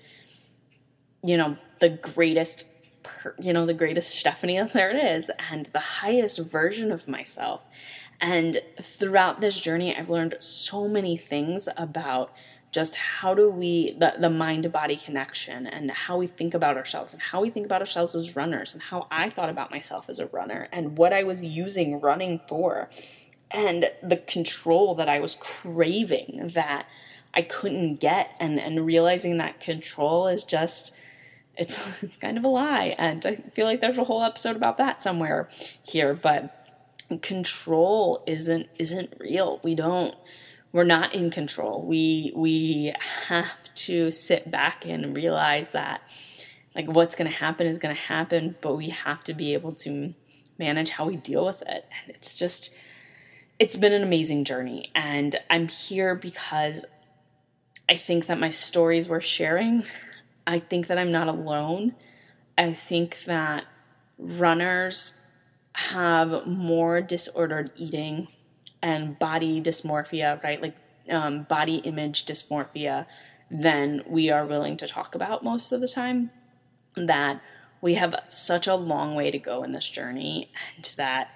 you 1.22 1.36
know, 1.36 1.56
the 1.78 1.88
greatest, 1.88 2.66
you 3.38 3.52
know, 3.52 3.66
the 3.66 3.74
greatest 3.74 4.18
Stephanie 4.18 4.60
there 4.72 5.14
is 5.14 5.30
and 5.50 5.66
the 5.66 5.78
highest 5.78 6.38
version 6.38 6.90
of 6.92 7.08
myself. 7.08 7.66
And 8.20 8.60
throughout 8.80 9.40
this 9.40 9.60
journey, 9.60 9.96
I've 9.96 10.10
learned 10.10 10.36
so 10.38 10.86
many 10.86 11.16
things 11.16 11.68
about 11.76 12.32
just 12.72 12.96
how 12.96 13.34
do 13.34 13.48
we 13.50 13.92
the, 13.98 14.14
the 14.18 14.30
mind 14.30 14.70
body 14.72 14.96
connection 14.96 15.66
and 15.66 15.90
how 15.90 16.16
we 16.16 16.26
think 16.26 16.54
about 16.54 16.76
ourselves 16.76 17.12
and 17.12 17.22
how 17.22 17.40
we 17.40 17.50
think 17.50 17.66
about 17.66 17.80
ourselves 17.80 18.14
as 18.14 18.34
runners 18.34 18.72
and 18.72 18.82
how 18.82 19.06
i 19.10 19.30
thought 19.30 19.50
about 19.50 19.70
myself 19.70 20.08
as 20.08 20.18
a 20.18 20.26
runner 20.26 20.68
and 20.72 20.96
what 20.96 21.12
i 21.12 21.22
was 21.22 21.44
using 21.44 22.00
running 22.00 22.40
for 22.48 22.88
and 23.50 23.90
the 24.02 24.16
control 24.16 24.94
that 24.94 25.08
i 25.08 25.20
was 25.20 25.36
craving 25.36 26.50
that 26.54 26.86
i 27.34 27.42
couldn't 27.42 27.96
get 27.96 28.34
and 28.40 28.58
and 28.58 28.84
realizing 28.86 29.38
that 29.38 29.60
control 29.60 30.26
is 30.26 30.44
just 30.44 30.94
it's 31.56 31.86
it's 32.02 32.16
kind 32.16 32.38
of 32.38 32.44
a 32.44 32.48
lie. 32.48 32.94
And 32.98 33.24
i 33.26 33.36
feel 33.36 33.66
like 33.66 33.80
there's 33.80 33.98
a 33.98 34.04
whole 34.04 34.22
episode 34.22 34.56
about 34.56 34.78
that 34.78 35.02
somewhere 35.02 35.48
here 35.82 36.14
but 36.14 36.62
control 37.20 38.22
isn't 38.26 38.68
isn't 38.78 39.14
real. 39.18 39.60
We 39.62 39.74
don't 39.74 40.14
we're 40.72 40.84
not 40.84 41.14
in 41.14 41.30
control. 41.30 41.84
We 41.86 42.32
we 42.34 42.94
have 43.28 43.72
to 43.74 44.10
sit 44.10 44.50
back 44.50 44.84
and 44.86 45.14
realize 45.14 45.70
that 45.70 46.02
like 46.74 46.90
what's 46.90 47.14
going 47.14 47.30
to 47.30 47.36
happen 47.36 47.66
is 47.66 47.78
going 47.78 47.94
to 47.94 48.00
happen 48.00 48.56
but 48.62 48.76
we 48.76 48.88
have 48.88 49.22
to 49.24 49.34
be 49.34 49.52
able 49.52 49.72
to 49.72 50.14
manage 50.58 50.90
how 50.90 51.04
we 51.06 51.16
deal 51.16 51.44
with 51.44 51.60
it. 51.62 51.86
And 52.02 52.14
it's 52.14 52.34
just 52.34 52.74
it's 53.58 53.76
been 53.76 53.92
an 53.92 54.02
amazing 54.02 54.44
journey. 54.44 54.90
And 54.94 55.36
i'm 55.50 55.68
here 55.68 56.14
because 56.14 56.86
i 57.88 57.96
think 57.96 58.26
that 58.26 58.40
my 58.40 58.50
stories 58.50 59.08
we're 59.08 59.20
sharing. 59.20 59.84
I 60.44 60.58
think 60.58 60.88
that 60.88 60.98
I'm 60.98 61.12
not 61.12 61.28
alone. 61.28 61.94
I 62.58 62.72
think 62.72 63.24
that 63.26 63.64
runners 64.18 65.14
have 65.74 66.46
more 66.46 67.00
disordered 67.00 67.70
eating 67.76 68.28
and 68.82 69.18
body 69.18 69.60
dysmorphia, 69.62 70.42
right? 70.42 70.60
Like 70.60 70.76
um, 71.08 71.44
body 71.44 71.76
image 71.76 72.26
dysmorphia 72.26 73.06
than 73.50 74.02
we 74.06 74.30
are 74.30 74.46
willing 74.46 74.76
to 74.78 74.88
talk 74.88 75.14
about 75.14 75.44
most 75.44 75.72
of 75.72 75.80
the 75.80 75.88
time. 75.88 76.30
That 76.96 77.40
we 77.80 77.94
have 77.94 78.14
such 78.28 78.66
a 78.66 78.74
long 78.74 79.14
way 79.14 79.30
to 79.30 79.38
go 79.38 79.62
in 79.62 79.72
this 79.72 79.88
journey 79.88 80.50
and 80.76 80.84
that 80.96 81.30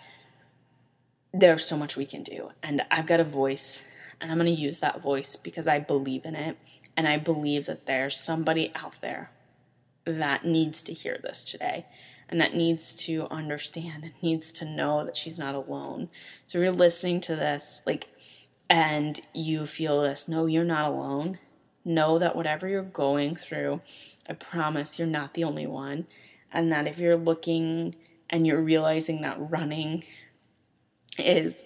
there's 1.33 1.65
so 1.65 1.77
much 1.77 1.97
we 1.97 2.07
can 2.07 2.23
do. 2.23 2.51
And 2.63 2.83
I've 2.91 3.07
got 3.07 3.21
a 3.21 3.25
voice 3.25 3.85
and 4.21 4.31
I'm 4.31 4.39
going 4.39 4.55
to 4.55 4.61
use 4.61 4.81
that 4.81 5.03
voice 5.03 5.37
because 5.37 5.69
I 5.69 5.79
believe 5.79 6.25
in 6.25 6.35
it 6.35 6.57
and 6.97 7.07
I 7.07 7.19
believe 7.19 7.67
that 7.67 7.87
there's 7.87 8.19
somebody 8.19 8.73
out 8.75 8.95
there 9.01 9.31
that 10.05 10.45
needs 10.45 10.83
to 10.83 10.93
hear 10.93 11.19
this 11.23 11.45
today 11.45 11.87
and 12.29 12.41
that 12.41 12.55
needs 12.55 12.97
to 12.97 13.27
understand 13.31 14.05
and 14.05 14.13
needs 14.23 14.53
to 14.53 14.65
know 14.65 15.05
that 15.05 15.17
she's 15.17 15.39
not 15.39 15.55
alone. 15.55 16.09
So 16.47 16.59
you're 16.59 16.73
listening 16.73 17.21
to 17.23 17.37
this, 17.37 17.83
like, 17.87 18.09
and 18.69 19.21
you 19.33 19.67
feel 19.67 20.03
this, 20.03 20.27
no, 20.27 20.47
you're 20.47 20.65
not 20.65 20.91
alone. 20.91 21.39
Know 21.85 22.19
that 22.19 22.35
whatever 22.35 22.67
you're 22.67 22.83
going 22.83 23.37
through, 23.37 23.81
I 24.29 24.33
promise 24.33 24.99
you're 24.99 25.07
not 25.07 25.35
the 25.35 25.45
only 25.45 25.67
one. 25.67 26.07
And 26.53 26.73
that 26.73 26.87
if 26.89 26.99
you're 26.99 27.17
looking 27.17 27.95
and 28.29 28.45
you're 28.47 28.63
realizing 28.63 29.23
that 29.23 29.37
running 29.39 30.03
is 31.19 31.63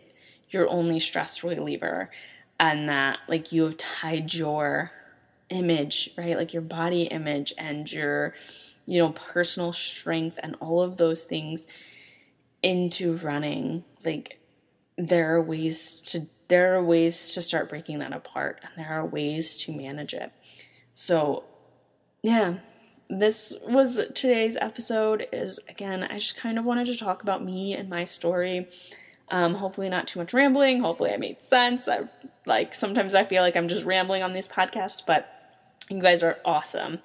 your 0.50 0.68
only 0.68 1.00
stress 1.00 1.42
reliever, 1.42 2.10
and 2.58 2.88
that 2.88 3.20
like 3.28 3.52
you 3.52 3.62
have 3.62 3.78
tied 3.78 4.34
your 4.34 4.90
image, 5.48 6.10
right? 6.18 6.36
Like 6.36 6.52
your 6.52 6.62
body 6.62 7.04
image 7.04 7.54
and 7.56 7.90
your, 7.90 8.34
you 8.90 8.98
know, 8.98 9.10
personal 9.10 9.72
strength 9.72 10.36
and 10.42 10.56
all 10.58 10.82
of 10.82 10.96
those 10.96 11.22
things 11.22 11.68
into 12.60 13.16
running. 13.18 13.84
Like 14.04 14.40
there 14.98 15.32
are 15.36 15.40
ways 15.40 16.02
to 16.06 16.26
there 16.48 16.74
are 16.74 16.82
ways 16.82 17.32
to 17.34 17.40
start 17.40 17.68
breaking 17.68 18.00
that 18.00 18.12
apart 18.12 18.58
and 18.64 18.72
there 18.76 18.92
are 18.92 19.06
ways 19.06 19.56
to 19.58 19.72
manage 19.72 20.12
it. 20.12 20.32
So, 20.96 21.44
yeah, 22.20 22.54
this 23.08 23.54
was 23.64 24.00
today's 24.12 24.56
episode 24.56 25.28
is 25.32 25.60
again, 25.68 26.02
I 26.02 26.18
just 26.18 26.36
kind 26.36 26.58
of 26.58 26.64
wanted 26.64 26.86
to 26.86 26.96
talk 26.96 27.22
about 27.22 27.44
me 27.44 27.74
and 27.74 27.88
my 27.88 28.02
story. 28.02 28.66
Um, 29.30 29.54
hopefully 29.54 29.88
not 29.88 30.08
too 30.08 30.18
much 30.18 30.34
rambling. 30.34 30.80
Hopefully 30.80 31.12
I 31.12 31.16
made 31.16 31.44
sense. 31.44 31.86
I 31.86 32.08
like 32.44 32.74
sometimes 32.74 33.14
I 33.14 33.22
feel 33.22 33.44
like 33.44 33.54
I'm 33.54 33.68
just 33.68 33.84
rambling 33.84 34.24
on 34.24 34.32
these 34.32 34.48
podcasts, 34.48 35.00
but 35.06 35.28
you 35.88 36.02
guys 36.02 36.24
are 36.24 36.38
awesome. 36.44 36.98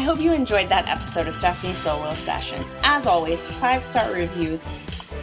I 0.00 0.02
hope 0.02 0.18
you 0.18 0.32
enjoyed 0.32 0.70
that 0.70 0.88
episode 0.88 1.26
of 1.26 1.34
Stephanie 1.34 1.74
Solo 1.74 2.14
Sessions. 2.14 2.72
As 2.82 3.04
always, 3.04 3.44
five 3.46 3.84
star 3.84 4.10
reviews 4.14 4.62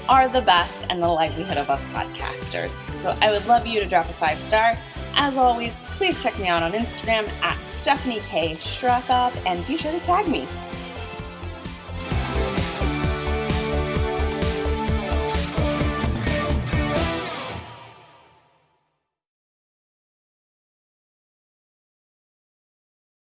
are 0.08 0.30
the 0.30 0.42
best 0.42 0.86
and 0.92 1.02
the 1.02 1.08
livelihood 1.08 1.58
of 1.58 1.72
us 1.72 1.84
podcasters. 1.86 2.78
So 3.00 3.18
I 3.20 3.32
would 3.32 3.44
love 3.48 3.66
you 3.66 3.80
to 3.80 3.88
drop 3.88 4.08
a 4.08 4.14
five 4.14 4.40
star. 4.40 4.78
As 5.16 5.36
always, 5.36 5.76
please 5.98 6.22
check 6.22 6.38
me 6.38 6.48
out 6.48 6.62
on 6.62 6.74
Instagram 6.74 7.28
at 7.42 7.60
Stephanie 7.64 8.22
K. 8.30 8.56
Shrakoff 8.58 9.36
and 9.48 9.66
be 9.66 9.78
sure 9.78 9.92
to 9.92 10.00
tag 10.02 10.28
me. 10.28 10.48